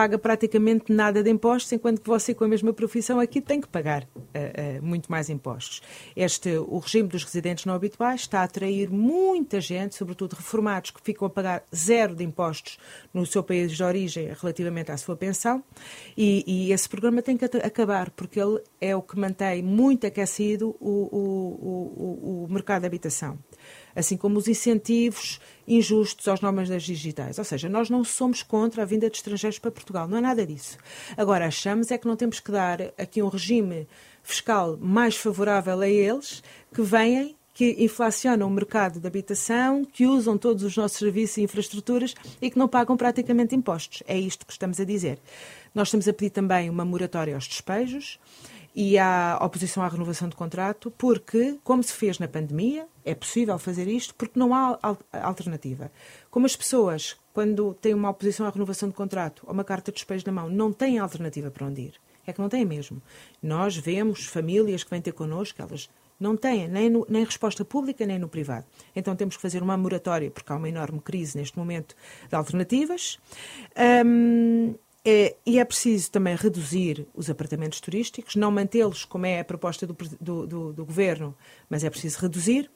paga 0.00 0.18
praticamente 0.18 0.90
nada 0.90 1.22
de 1.22 1.28
impostos, 1.28 1.70
enquanto 1.72 2.00
que 2.00 2.08
você 2.08 2.32
com 2.32 2.42
a 2.42 2.48
mesma 2.48 2.72
profissão 2.72 3.20
aqui 3.20 3.38
tem 3.38 3.60
que 3.60 3.68
pagar 3.68 4.04
uh, 4.04 4.78
uh, 4.78 4.82
muito 4.82 5.12
mais 5.12 5.28
impostos. 5.28 5.82
Este, 6.16 6.56
o 6.56 6.78
regime 6.78 7.06
dos 7.06 7.22
residentes 7.22 7.66
não 7.66 7.74
habituais 7.74 8.22
está 8.22 8.40
a 8.40 8.44
atrair 8.44 8.88
muita 8.90 9.60
gente, 9.60 9.94
sobretudo 9.94 10.36
reformados, 10.36 10.90
que 10.90 11.02
ficam 11.02 11.26
a 11.26 11.30
pagar 11.30 11.64
zero 11.74 12.14
de 12.14 12.24
impostos 12.24 12.78
no 13.12 13.26
seu 13.26 13.42
país 13.42 13.72
de 13.72 13.82
origem 13.82 14.32
relativamente 14.40 14.90
à 14.90 14.96
sua 14.96 15.16
pensão, 15.16 15.62
e, 16.16 16.44
e 16.46 16.72
esse 16.72 16.88
programa 16.88 17.20
tem 17.20 17.36
que 17.36 17.44
acabar, 17.44 18.08
porque 18.08 18.40
ele 18.40 18.58
é 18.80 18.96
o 18.96 19.02
que 19.02 19.18
mantém 19.18 19.62
muito 19.62 20.06
aquecido 20.06 20.74
o, 20.80 20.88
o, 21.14 22.44
o, 22.44 22.44
o 22.44 22.48
mercado 22.50 22.80
de 22.80 22.86
habitação. 22.86 23.38
Assim 24.00 24.16
como 24.16 24.38
os 24.38 24.48
incentivos 24.48 25.40
injustos 25.66 26.26
aos 26.26 26.40
nómadas 26.40 26.82
digitais. 26.82 27.38
Ou 27.38 27.44
seja, 27.44 27.68
nós 27.68 27.88
não 27.88 28.02
somos 28.02 28.42
contra 28.42 28.82
a 28.82 28.84
vinda 28.84 29.08
de 29.08 29.16
estrangeiros 29.16 29.58
para 29.58 29.70
Portugal, 29.70 30.08
não 30.08 30.18
é 30.18 30.20
nada 30.20 30.44
disso. 30.44 30.76
Agora, 31.16 31.46
achamos 31.46 31.90
é 31.90 31.98
que 31.98 32.08
não 32.08 32.16
temos 32.16 32.40
que 32.40 32.50
dar 32.50 32.80
aqui 32.98 33.22
um 33.22 33.28
regime 33.28 33.86
fiscal 34.22 34.76
mais 34.80 35.16
favorável 35.16 35.80
a 35.80 35.88
eles 35.88 36.42
que 36.74 36.82
venham 36.82 37.34
que 37.52 37.76
inflacionam 37.78 38.46
o 38.46 38.50
mercado 38.50 39.00
de 39.00 39.06
habitação, 39.06 39.84
que 39.84 40.06
usam 40.06 40.38
todos 40.38 40.62
os 40.62 40.74
nossos 40.74 40.98
serviços 40.98 41.36
e 41.36 41.42
infraestruturas 41.42 42.14
e 42.40 42.50
que 42.50 42.58
não 42.58 42.66
pagam 42.66 42.96
praticamente 42.96 43.54
impostos. 43.54 44.02
É 44.06 44.18
isto 44.18 44.46
que 44.46 44.52
estamos 44.52 44.80
a 44.80 44.84
dizer. 44.84 45.18
Nós 45.74 45.88
estamos 45.88 46.08
a 46.08 46.12
pedir 46.14 46.30
também 46.30 46.70
uma 46.70 46.86
moratória 46.86 47.34
aos 47.34 47.46
despejos 47.46 48.18
e 48.80 48.96
à 48.96 49.38
oposição 49.42 49.82
à 49.82 49.88
renovação 49.88 50.26
de 50.26 50.34
contrato, 50.34 50.90
porque, 50.92 51.58
como 51.62 51.82
se 51.82 51.92
fez 51.92 52.18
na 52.18 52.26
pandemia, 52.26 52.86
é 53.04 53.14
possível 53.14 53.58
fazer 53.58 53.86
isto 53.86 54.14
porque 54.14 54.38
não 54.38 54.54
há 54.54 54.78
alternativa. 55.12 55.92
Como 56.30 56.46
as 56.46 56.56
pessoas, 56.56 57.14
quando 57.34 57.74
têm 57.74 57.92
uma 57.92 58.08
oposição 58.08 58.46
à 58.46 58.48
renovação 58.48 58.88
de 58.88 58.94
contrato 58.94 59.42
ou 59.46 59.52
uma 59.52 59.64
carta 59.64 59.92
de 59.92 59.96
despejo 59.96 60.24
na 60.24 60.32
mão, 60.32 60.48
não 60.48 60.72
têm 60.72 60.98
alternativa 60.98 61.50
para 61.50 61.66
onde 61.66 61.82
ir. 61.82 62.00
É 62.26 62.32
que 62.32 62.40
não 62.40 62.48
têm 62.48 62.64
mesmo. 62.64 63.02
Nós 63.42 63.76
vemos 63.76 64.24
famílias 64.24 64.82
que 64.82 64.88
vêm 64.88 65.02
ter 65.02 65.12
connosco, 65.12 65.60
elas 65.60 65.90
não 66.18 66.34
têm 66.34 66.66
nem, 66.66 66.88
no, 66.88 67.06
nem 67.06 67.22
resposta 67.22 67.62
pública 67.66 68.06
nem 68.06 68.18
no 68.18 68.30
privado. 68.30 68.64
Então 68.96 69.14
temos 69.14 69.36
que 69.36 69.42
fazer 69.42 69.62
uma 69.62 69.76
moratória, 69.76 70.30
porque 70.30 70.50
há 70.50 70.56
uma 70.56 70.70
enorme 70.70 71.00
crise 71.00 71.36
neste 71.36 71.58
momento 71.58 71.94
de 72.30 72.34
alternativas. 72.34 73.18
Um, 74.06 74.74
e 75.46 75.58
é 75.58 75.64
preciso 75.64 76.10
também 76.10 76.36
reduzir 76.36 77.06
os 77.14 77.30
apartamentos 77.30 77.80
turísticos, 77.80 78.36
não 78.36 78.50
mantê-los 78.50 79.04
como 79.04 79.26
é 79.26 79.40
a 79.40 79.44
proposta 79.44 79.86
do, 79.86 79.96
do, 80.20 80.46
do, 80.46 80.72
do, 80.72 80.84
governo, 80.84 81.34
mas 81.68 81.84
é 81.84 81.90
preciso 81.90 82.18
reduzir. 82.20 82.70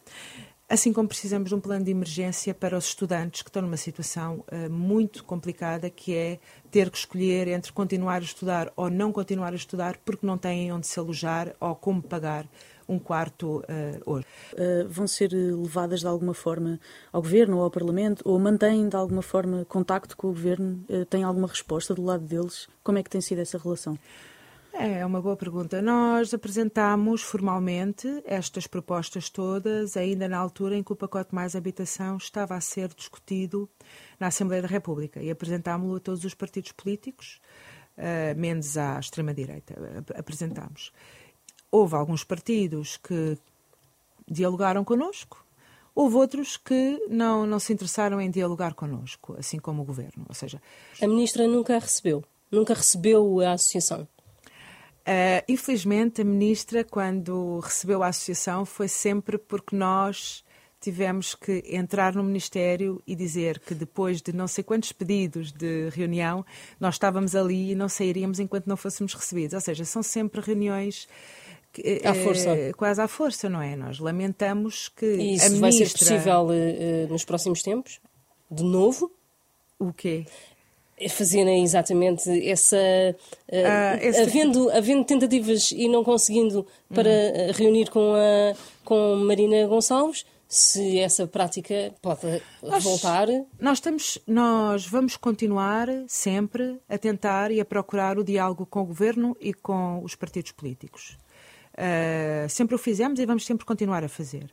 Assim 0.66 0.92
como 0.92 1.06
precisamos 1.06 1.50
de 1.50 1.54
um 1.54 1.60
plano 1.60 1.84
de 1.84 1.90
emergência 1.90 2.54
para 2.54 2.76
os 2.76 2.86
estudantes 2.86 3.42
que 3.42 3.50
estão 3.50 3.60
numa 3.60 3.76
situação 3.76 4.42
uh, 4.50 4.70
muito 4.70 5.22
complicada, 5.22 5.90
que 5.90 6.14
é 6.14 6.38
ter 6.70 6.90
que 6.90 6.96
escolher 6.96 7.48
entre 7.48 7.70
continuar 7.70 8.22
a 8.22 8.24
estudar 8.24 8.72
ou 8.74 8.88
não 8.88 9.12
continuar 9.12 9.52
a 9.52 9.56
estudar, 9.56 9.98
porque 9.98 10.26
não 10.26 10.38
têm 10.38 10.72
onde 10.72 10.86
se 10.86 10.98
alojar 10.98 11.54
ou 11.60 11.74
como 11.74 12.02
pagar 12.02 12.48
um 12.88 12.98
quarto 12.98 13.58
uh, 13.58 13.62
hoje. 14.04 14.26
Uh, 14.52 14.88
vão 14.88 15.06
ser 15.06 15.32
levadas 15.32 16.00
de 16.00 16.06
alguma 16.06 16.34
forma 16.34 16.80
ao 17.12 17.22
Governo 17.22 17.58
ou 17.58 17.64
ao 17.64 17.70
Parlamento 17.70 18.22
ou 18.24 18.38
mantêm 18.38 18.88
de 18.88 18.96
alguma 18.96 19.22
forma 19.22 19.64
contacto 19.64 20.16
com 20.16 20.28
o 20.28 20.30
Governo? 20.30 20.84
Uh, 20.88 21.04
têm 21.04 21.22
alguma 21.22 21.48
resposta 21.48 21.94
do 21.94 22.02
lado 22.02 22.24
deles? 22.24 22.68
Como 22.82 22.98
é 22.98 23.02
que 23.02 23.10
tem 23.10 23.20
sido 23.20 23.40
essa 23.40 23.58
relação? 23.58 23.98
É 24.76 25.06
uma 25.06 25.22
boa 25.22 25.36
pergunta. 25.36 25.80
Nós 25.80 26.34
apresentámos 26.34 27.22
formalmente 27.22 28.08
estas 28.24 28.66
propostas 28.66 29.30
todas, 29.30 29.96
ainda 29.96 30.26
na 30.26 30.36
altura 30.36 30.76
em 30.76 30.82
que 30.82 30.92
o 30.92 30.96
pacote 30.96 31.32
mais 31.32 31.54
habitação 31.54 32.16
estava 32.16 32.56
a 32.56 32.60
ser 32.60 32.88
discutido 32.88 33.70
na 34.18 34.26
Assembleia 34.26 34.62
da 34.62 34.66
República, 34.66 35.22
e 35.22 35.30
apresentámo-lo 35.30 35.94
a 35.94 36.00
todos 36.00 36.24
os 36.24 36.34
partidos 36.34 36.72
políticos, 36.72 37.40
uh, 37.96 38.36
menos 38.36 38.76
à 38.76 38.98
extrema-direita. 38.98 39.74
Apresentámos. 40.16 40.92
Houve 41.74 41.96
alguns 41.96 42.22
partidos 42.22 42.96
que 42.98 43.36
dialogaram 44.28 44.84
connosco, 44.84 45.44
houve 45.92 46.14
outros 46.14 46.56
que 46.56 47.04
não, 47.10 47.44
não 47.44 47.58
se 47.58 47.72
interessaram 47.72 48.20
em 48.20 48.30
dialogar 48.30 48.74
connosco, 48.74 49.34
assim 49.36 49.58
como 49.58 49.82
o 49.82 49.84
governo. 49.84 50.24
Ou 50.28 50.34
seja, 50.36 50.62
a 51.02 51.08
ministra 51.08 51.48
nunca 51.48 51.76
recebeu, 51.76 52.22
nunca 52.48 52.74
recebeu 52.74 53.40
a 53.40 53.54
associação. 53.54 54.02
Uh, 54.02 55.42
infelizmente, 55.48 56.20
a 56.20 56.24
ministra, 56.24 56.84
quando 56.84 57.58
recebeu 57.58 58.04
a 58.04 58.06
associação, 58.06 58.64
foi 58.64 58.86
sempre 58.86 59.36
porque 59.36 59.74
nós 59.74 60.44
tivemos 60.80 61.34
que 61.34 61.64
entrar 61.66 62.14
no 62.14 62.22
Ministério 62.22 63.02
e 63.04 63.16
dizer 63.16 63.58
que 63.58 63.74
depois 63.74 64.22
de 64.22 64.32
não 64.32 64.46
sei 64.46 64.62
quantos 64.62 64.92
pedidos 64.92 65.50
de 65.50 65.88
reunião, 65.88 66.46
nós 66.78 66.94
estávamos 66.94 67.34
ali 67.34 67.72
e 67.72 67.74
não 67.74 67.88
sairíamos 67.88 68.38
enquanto 68.38 68.68
não 68.68 68.76
fôssemos 68.76 69.12
recebidos. 69.12 69.54
Ou 69.54 69.60
seja, 69.60 69.84
são 69.84 70.04
sempre 70.04 70.40
reuniões 70.40 71.08
à 72.04 72.14
força. 72.14 72.50
É, 72.50 72.72
quase 72.72 73.00
à 73.00 73.08
força, 73.08 73.48
não 73.48 73.60
é? 73.60 73.76
Nós 73.76 73.98
lamentamos 73.98 74.88
que 74.88 75.06
e 75.06 75.34
isso 75.34 75.46
a 75.46 75.48
ministra... 75.48 75.60
vai 75.60 75.72
ser 75.72 75.90
possível 75.90 76.46
uh, 76.46 77.12
nos 77.12 77.24
próximos 77.24 77.62
tempos? 77.62 78.00
De 78.50 78.62
novo? 78.62 79.10
O 79.78 79.92
quê? 79.92 80.26
Fazerem 81.10 81.64
exatamente 81.64 82.30
essa. 82.48 82.76
Uh, 82.76 83.54
ah, 83.66 83.98
esse... 84.00 84.20
havendo, 84.20 84.70
havendo 84.70 85.04
tentativas 85.04 85.72
e 85.72 85.88
não 85.88 86.04
conseguindo 86.04 86.66
para 86.94 87.10
hum. 87.10 87.52
reunir 87.52 87.90
com, 87.90 88.14
a, 88.14 88.54
com 88.84 89.16
Marina 89.16 89.66
Gonçalves, 89.66 90.24
se 90.48 91.00
essa 91.00 91.26
prática 91.26 91.92
pode 92.00 92.40
nós, 92.62 92.84
voltar. 92.84 93.26
Nós, 93.58 93.78
estamos, 93.78 94.18
nós 94.26 94.86
vamos 94.86 95.16
continuar 95.16 95.88
sempre 96.06 96.78
a 96.88 96.96
tentar 96.96 97.50
e 97.50 97.60
a 97.60 97.64
procurar 97.64 98.18
o 98.18 98.24
diálogo 98.24 98.64
com 98.64 98.82
o 98.82 98.86
governo 98.86 99.36
e 99.40 99.52
com 99.52 100.00
os 100.04 100.14
partidos 100.14 100.52
políticos. 100.52 101.18
Uh, 101.74 102.48
sempre 102.48 102.74
o 102.74 102.78
fizemos 102.78 103.18
e 103.18 103.26
vamos 103.26 103.44
sempre 103.44 103.66
continuar 103.66 104.04
a 104.04 104.08
fazer. 104.08 104.50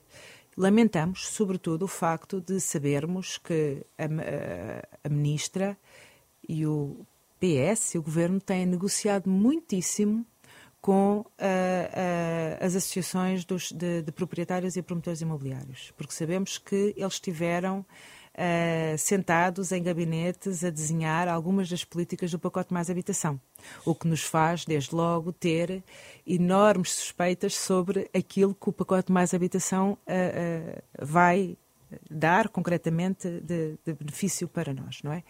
Lamentamos, 0.58 1.28
sobretudo, 1.28 1.86
o 1.86 1.88
facto 1.88 2.42
de 2.42 2.60
sabermos 2.60 3.38
que 3.38 3.86
a, 3.98 4.06
a, 4.06 5.08
a 5.08 5.10
ministra 5.10 5.78
e 6.48 6.66
o 6.66 7.06
PS 7.40 7.96
o 7.96 8.02
governo 8.02 8.40
têm 8.40 8.66
negociado 8.66 9.30
muitíssimo 9.30 10.26
com 10.82 11.20
uh, 11.20 11.24
uh, 11.24 12.66
as 12.66 12.76
associações 12.76 13.46
dos, 13.46 13.72
de, 13.72 14.02
de, 14.02 14.12
proprietários 14.12 14.76
e 14.76 14.82
promotores 14.82 15.22
imobiliários, 15.22 15.94
porque 15.96 16.14
sabemos 16.14 16.58
que 16.58 16.94
eles 16.98 17.20
tiveram 17.20 17.80
uh, 17.80 18.98
sentados 18.98 19.72
em 19.72 19.84
gabinetes 19.84 20.64
a 20.64 20.72
desenhar 20.72 21.28
algumas 21.28 21.70
das 21.70 21.84
políticas 21.84 22.32
do 22.32 22.40
pacote 22.40 22.74
mais 22.74 22.90
habitação, 22.90 23.40
o 23.86 23.94
que 23.94 24.08
nos 24.08 24.24
faz, 24.24 24.66
desde 24.66 24.96
logo, 24.96 25.32
ter 25.32 25.84
enormes 26.26 26.92
suspeitas 26.92 27.56
sobre 27.56 28.10
aquilo 28.14 28.56
que 28.56 28.70
o 28.70 28.74
pacote 28.74 29.12
mais 29.12 29.34
habitação 29.34 29.98
uh, 30.08 30.82
vai 31.00 31.58
dar 32.10 32.50
concretamente 32.50 33.30
de, 33.42 33.78
de 33.86 33.94
benefício 33.94 34.48
para 34.48 34.74
nós, 34.74 35.02
não 35.04 35.12
é? 35.12 35.24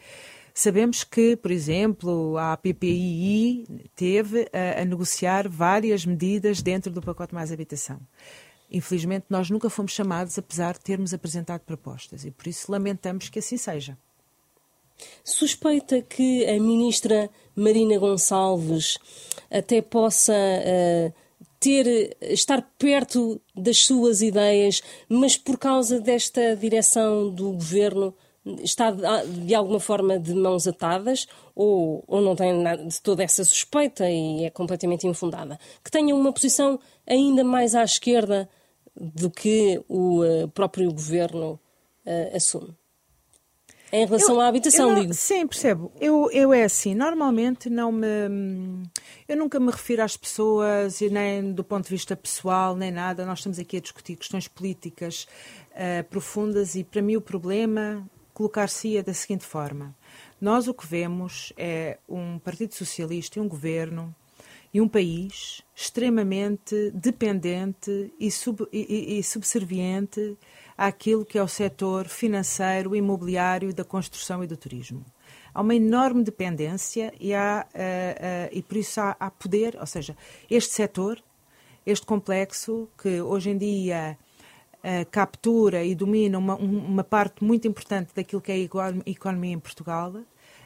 Sabemos 0.53 1.03
que, 1.03 1.35
por 1.37 1.49
exemplo, 1.49 2.37
a 2.37 2.57
PPI 2.57 3.65
teve 3.95 4.49
a, 4.51 4.81
a, 4.81 4.85
negociar 4.85 5.47
várias 5.47 6.05
medidas 6.05 6.61
dentro 6.61 6.91
do 6.91 7.01
pacote 7.01 7.33
mais 7.33 7.51
habitação. 7.51 7.99
Infelizmente, 8.69 9.25
nós 9.29 9.49
nunca 9.49 9.69
fomos 9.69 9.93
chamados, 9.93 10.37
apesar 10.37 10.73
de 10.73 10.81
termos 10.81 11.13
apresentado 11.13 11.61
propostas, 11.61 12.25
e 12.25 12.31
por 12.31 12.47
isso 12.47 12.71
lamentamos 12.71 13.29
que 13.29 13.39
assim 13.39 13.57
seja. 13.57 13.97
Suspeita 15.23 16.01
que 16.01 16.45
a 16.45 16.53
ministra 16.53 17.29
Marina 17.55 17.97
Gonçalves 17.97 18.97
até 19.49 19.81
possa 19.81 20.33
uh, 20.33 21.13
ter, 21.59 22.17
estar 22.21 22.61
perto 22.77 23.39
das 23.55 23.85
suas 23.85 24.21
ideias, 24.21 24.81
mas 25.07 25.37
por 25.37 25.57
causa 25.57 25.99
desta 25.99 26.55
direção 26.55 27.29
do 27.29 27.51
governo 27.51 28.13
está 28.63 28.91
de 28.91 29.53
alguma 29.53 29.79
forma 29.79 30.17
de 30.19 30.33
mãos 30.33 30.67
atadas 30.67 31.27
ou, 31.55 32.03
ou 32.07 32.21
não 32.21 32.35
tem 32.35 32.53
nada 32.53 32.83
de 32.83 32.99
toda 33.01 33.23
essa 33.23 33.43
suspeita 33.43 34.09
e 34.09 34.45
é 34.45 34.49
completamente 34.49 35.05
infundada? 35.05 35.59
Que 35.83 35.91
tenha 35.91 36.15
uma 36.15 36.33
posição 36.33 36.79
ainda 37.05 37.43
mais 37.43 37.75
à 37.75 37.83
esquerda 37.83 38.49
do 38.95 39.29
que 39.29 39.81
o 39.87 40.23
uh, 40.23 40.47
próprio 40.49 40.91
governo 40.91 41.59
uh, 42.05 42.35
assume. 42.35 42.75
Em 43.91 44.05
relação 44.05 44.35
eu, 44.35 44.41
à 44.41 44.47
habitação, 44.47 44.89
não, 44.91 45.01
digo. 45.01 45.13
Sim, 45.13 45.45
percebo. 45.45 45.91
Eu, 45.99 46.29
eu 46.31 46.53
é 46.53 46.63
assim, 46.63 46.95
normalmente 46.95 47.69
não 47.69 47.91
me. 47.91 48.07
Eu 49.27 49.35
nunca 49.35 49.59
me 49.59 49.69
refiro 49.69 50.01
às 50.01 50.15
pessoas, 50.15 51.01
nem 51.01 51.51
do 51.51 51.63
ponto 51.63 51.83
de 51.83 51.89
vista 51.89 52.15
pessoal, 52.15 52.75
nem 52.75 52.91
nada. 52.91 53.25
Nós 53.25 53.39
estamos 53.39 53.59
aqui 53.59 53.77
a 53.77 53.81
discutir 53.81 54.15
questões 54.15 54.47
políticas 54.47 55.27
uh, 55.71 56.03
profundas 56.09 56.75
e, 56.75 56.83
para 56.83 57.01
mim, 57.01 57.17
o 57.17 57.21
problema 57.21 58.07
colocar-se-ia 58.33 59.03
da 59.03 59.13
seguinte 59.13 59.45
forma: 59.45 59.93
nós 60.39 60.67
o 60.67 60.73
que 60.73 60.87
vemos 60.87 61.51
é 61.57 61.97
um 62.07 62.39
Partido 62.39 62.73
Socialista 62.73 63.39
e 63.39 63.41
um 63.41 63.47
governo 63.47 64.15
e 64.73 64.79
um 64.79 64.87
país 64.87 65.61
extremamente 65.75 66.91
dependente 66.91 68.13
e, 68.19 68.31
sub, 68.31 68.65
e, 68.71 69.19
e 69.19 69.23
subserviente 69.23 70.37
àquilo 70.81 71.23
que 71.23 71.37
é 71.37 71.43
o 71.43 71.47
setor 71.47 72.07
financeiro, 72.07 72.95
imobiliário, 72.95 73.71
da 73.71 73.83
construção 73.83 74.43
e 74.43 74.47
do 74.47 74.57
turismo. 74.57 75.05
Há 75.53 75.61
uma 75.61 75.75
enorme 75.75 76.23
dependência 76.23 77.13
e, 77.19 77.35
há, 77.35 77.67
uh, 77.69 77.77
uh, 77.77 78.49
e 78.51 78.63
por 78.63 78.77
isso 78.77 78.99
há, 78.99 79.15
há, 79.19 79.29
poder, 79.29 79.77
ou 79.79 79.85
seja, 79.85 80.17
este 80.49 80.73
setor, 80.73 81.21
este 81.85 82.03
complexo, 82.03 82.89
que 82.99 83.21
hoje 83.21 83.51
em 83.51 83.57
dia 83.59 84.17
uh, 84.77 85.05
captura 85.11 85.83
e 85.83 85.93
domina 85.93 86.39
uma, 86.39 86.55
uma 86.55 87.03
parte 87.03 87.43
muito 87.43 87.67
importante 87.67 88.09
daquilo 88.15 88.41
que 88.41 88.51
é 88.51 88.55
a 88.55 89.09
economia 89.09 89.53
em 89.53 89.59
Portugal, 89.59 90.15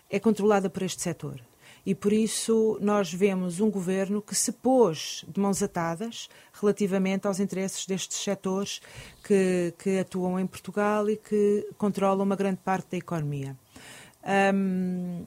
é 0.10 0.18
controlada 0.18 0.70
por 0.70 0.84
este 0.84 1.02
setor. 1.02 1.42
E 1.86 1.94
por 1.94 2.12
isso 2.12 2.78
nós 2.82 3.14
vemos 3.14 3.60
um 3.60 3.70
governo 3.70 4.22
que 4.22 4.34
se 4.34 4.52
pôs 4.52 5.24
de 5.28 5.40
mãos 5.40 5.62
atadas 5.62 6.28
relativamente 6.54 7.28
aos 7.28 7.40
interesses 7.40 7.86
destes 7.86 8.18
setores 8.18 8.82
que, 9.24 9.74
que 9.78 10.00
atuam 10.00 10.40
em 10.40 10.48
Portugal 10.48 11.08
e 11.10 11.16
que 11.16 11.68
controlam 11.78 12.26
uma 12.26 12.36
grande 12.36 12.60
parte 12.64 12.92
da 12.92 12.98
economia. 12.98 13.56
Um, 14.54 15.26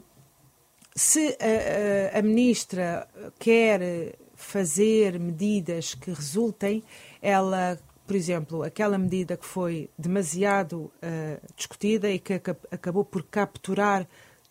se 0.97 1.39
a, 1.41 2.17
a, 2.17 2.19
a, 2.19 2.23
ministra 2.23 3.07
quer 3.39 4.19
fazer 4.35 5.19
medidas 5.21 5.95
que 5.95 6.11
resultem, 6.11 6.83
ela, 7.23 7.79
por 8.05 8.17
exemplo, 8.17 8.65
aquela 8.65 8.99
medida 8.99 9.37
que 9.37 9.47
foi 9.47 9.89
demasiado 9.97 10.91
uh, 10.97 11.55
discutida 11.55 12.11
e 12.11 12.19
que 12.19 12.33
acabou 12.35 13.05
por 13.05 13.23
capturar 13.23 14.09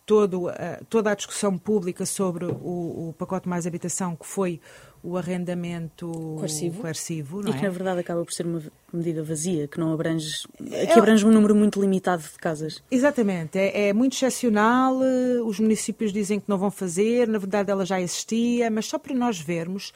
todo, 0.08 0.46
uh, 0.46 0.52
toda 0.88 1.10
a 1.10 1.14
discussão 1.14 1.58
pública 1.58 2.06
sobre 2.06 2.46
o, 2.46 3.10
o, 3.10 3.14
pacote 3.18 3.46
mais 3.46 3.66
habitação, 3.66 4.16
que 4.16 4.26
foi 4.26 4.58
o 5.02 5.16
arrendamento 5.16 6.10
coercivo, 6.38 6.80
coercivo 6.80 7.40
e 7.40 7.52
que 7.52 7.58
é? 7.58 7.62
na 7.62 7.70
verdade 7.70 8.00
acaba 8.00 8.24
por 8.24 8.32
ser 8.32 8.46
uma 8.46 8.62
medida 8.92 9.22
vazia, 9.22 9.68
que 9.68 9.78
não 9.78 9.92
abrange, 9.92 10.46
que 10.56 10.74
é, 10.74 10.98
abrange 10.98 11.24
um 11.26 11.30
número 11.30 11.54
muito 11.54 11.80
limitado 11.80 12.22
de 12.22 12.38
casas. 12.38 12.82
Exatamente, 12.90 13.58
é, 13.58 13.88
é, 13.88 13.92
muito 13.92 14.14
excepcional, 14.14 15.02
eh, 15.02 15.40
os 15.42 15.60
municípios 15.60 16.12
dizem 16.12 16.40
que 16.40 16.48
não 16.48 16.56
vão 16.56 16.70
fazer, 16.70 17.28
na 17.28 17.38
verdade 17.38 17.70
ela 17.70 17.84
já 17.84 18.00
existia, 18.00 18.70
mas 18.70 18.86
só 18.86 18.98
para 18.98 19.14
nós 19.14 19.38
vermos 19.38 19.92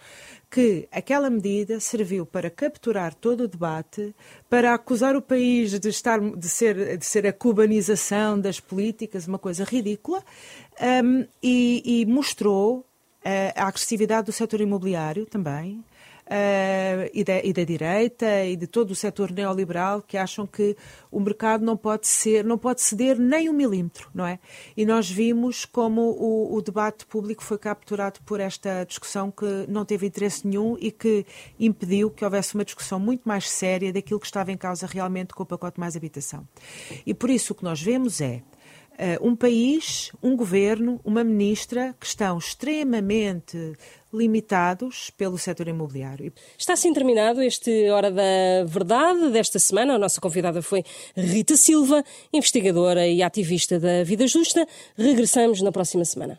que 0.52 0.86
aquela 0.92 1.30
medida 1.30 1.80
serviu 1.80 2.26
para 2.26 2.50
capturar 2.50 3.14
todo 3.14 3.44
o 3.44 3.48
debate, 3.48 4.14
para 4.50 4.74
acusar 4.74 5.16
o 5.16 5.22
país 5.22 5.78
de, 5.80 5.88
estar, 5.88 6.20
de, 6.20 6.48
ser, 6.48 6.98
de 6.98 7.06
ser 7.06 7.26
a 7.26 7.32
cubanização 7.32 8.38
das 8.38 8.60
políticas, 8.60 9.26
uma 9.26 9.38
coisa 9.38 9.64
ridícula, 9.64 10.22
um, 11.02 11.26
e, 11.42 12.02
e 12.02 12.06
mostrou 12.06 12.86
a 13.54 13.66
agressividade 13.66 14.26
do 14.26 14.32
setor 14.32 14.60
imobiliário 14.60 15.26
também, 15.26 15.84
uh, 16.26 17.10
e, 17.12 17.24
da, 17.24 17.44
e, 17.44 17.52
da, 17.52 17.64
direita 17.64 18.44
e 18.44 18.56
de 18.56 18.66
todo 18.66 18.90
o 18.90 18.94
setor 18.94 19.30
neoliberal 19.30 20.02
que 20.02 20.16
acham 20.16 20.46
que 20.46 20.76
o 21.10 21.20
mercado 21.20 21.64
não 21.64 21.76
pode 21.76 22.06
ser, 22.06 22.44
não 22.44 22.58
pode 22.58 22.80
ceder 22.80 23.18
nem 23.18 23.48
um 23.48 23.52
milímetro, 23.52 24.10
não 24.14 24.26
é? 24.26 24.38
E 24.76 24.84
nós 24.84 25.10
vimos 25.10 25.64
como 25.64 26.00
o, 26.00 26.54
o 26.54 26.62
debate 26.62 27.06
público 27.06 27.42
foi 27.42 27.58
capturado 27.58 28.20
por 28.24 28.40
esta 28.40 28.84
discussão 28.84 29.30
que 29.30 29.66
não 29.68 29.84
teve 29.84 30.06
interesse 30.06 30.46
nenhum 30.46 30.76
e 30.80 30.90
que 30.90 31.26
impediu 31.58 32.10
que 32.10 32.24
houvesse 32.24 32.54
uma 32.54 32.64
discussão 32.64 32.98
muito 32.98 33.22
mais 33.28 33.48
séria 33.48 33.92
daquilo 33.92 34.20
que 34.20 34.26
estava 34.26 34.52
em 34.52 34.56
causa 34.56 34.86
realmente 34.86 35.34
com 35.34 35.42
o 35.42 35.46
pacote 35.46 35.78
mais 35.78 35.96
habitação. 35.96 36.46
E 37.04 37.12
por 37.12 37.30
isso 37.30 37.52
o 37.52 37.56
que 37.56 37.64
nós 37.64 37.80
vemos 37.80 38.20
é 38.20 38.42
um 39.20 39.34
país, 39.34 40.12
um 40.22 40.36
governo, 40.36 41.00
uma 41.04 41.24
ministra 41.24 41.94
que 41.98 42.06
estão 42.06 42.38
extremamente 42.38 43.74
limitados 44.12 45.10
pelo 45.16 45.38
setor 45.38 45.68
imobiliário. 45.68 46.32
Está 46.58 46.74
assim 46.74 46.92
terminado 46.92 47.42
este 47.42 47.88
Hora 47.90 48.10
da 48.10 48.64
Verdade 48.66 49.30
desta 49.30 49.58
semana. 49.58 49.94
A 49.94 49.98
nossa 49.98 50.20
convidada 50.20 50.60
foi 50.60 50.84
Rita 51.16 51.56
Silva, 51.56 52.04
investigadora 52.32 53.06
e 53.06 53.22
ativista 53.22 53.80
da 53.80 54.04
Vida 54.04 54.26
Justa. 54.26 54.66
Regressamos 54.96 55.62
na 55.62 55.72
próxima 55.72 56.04
semana. 56.04 56.38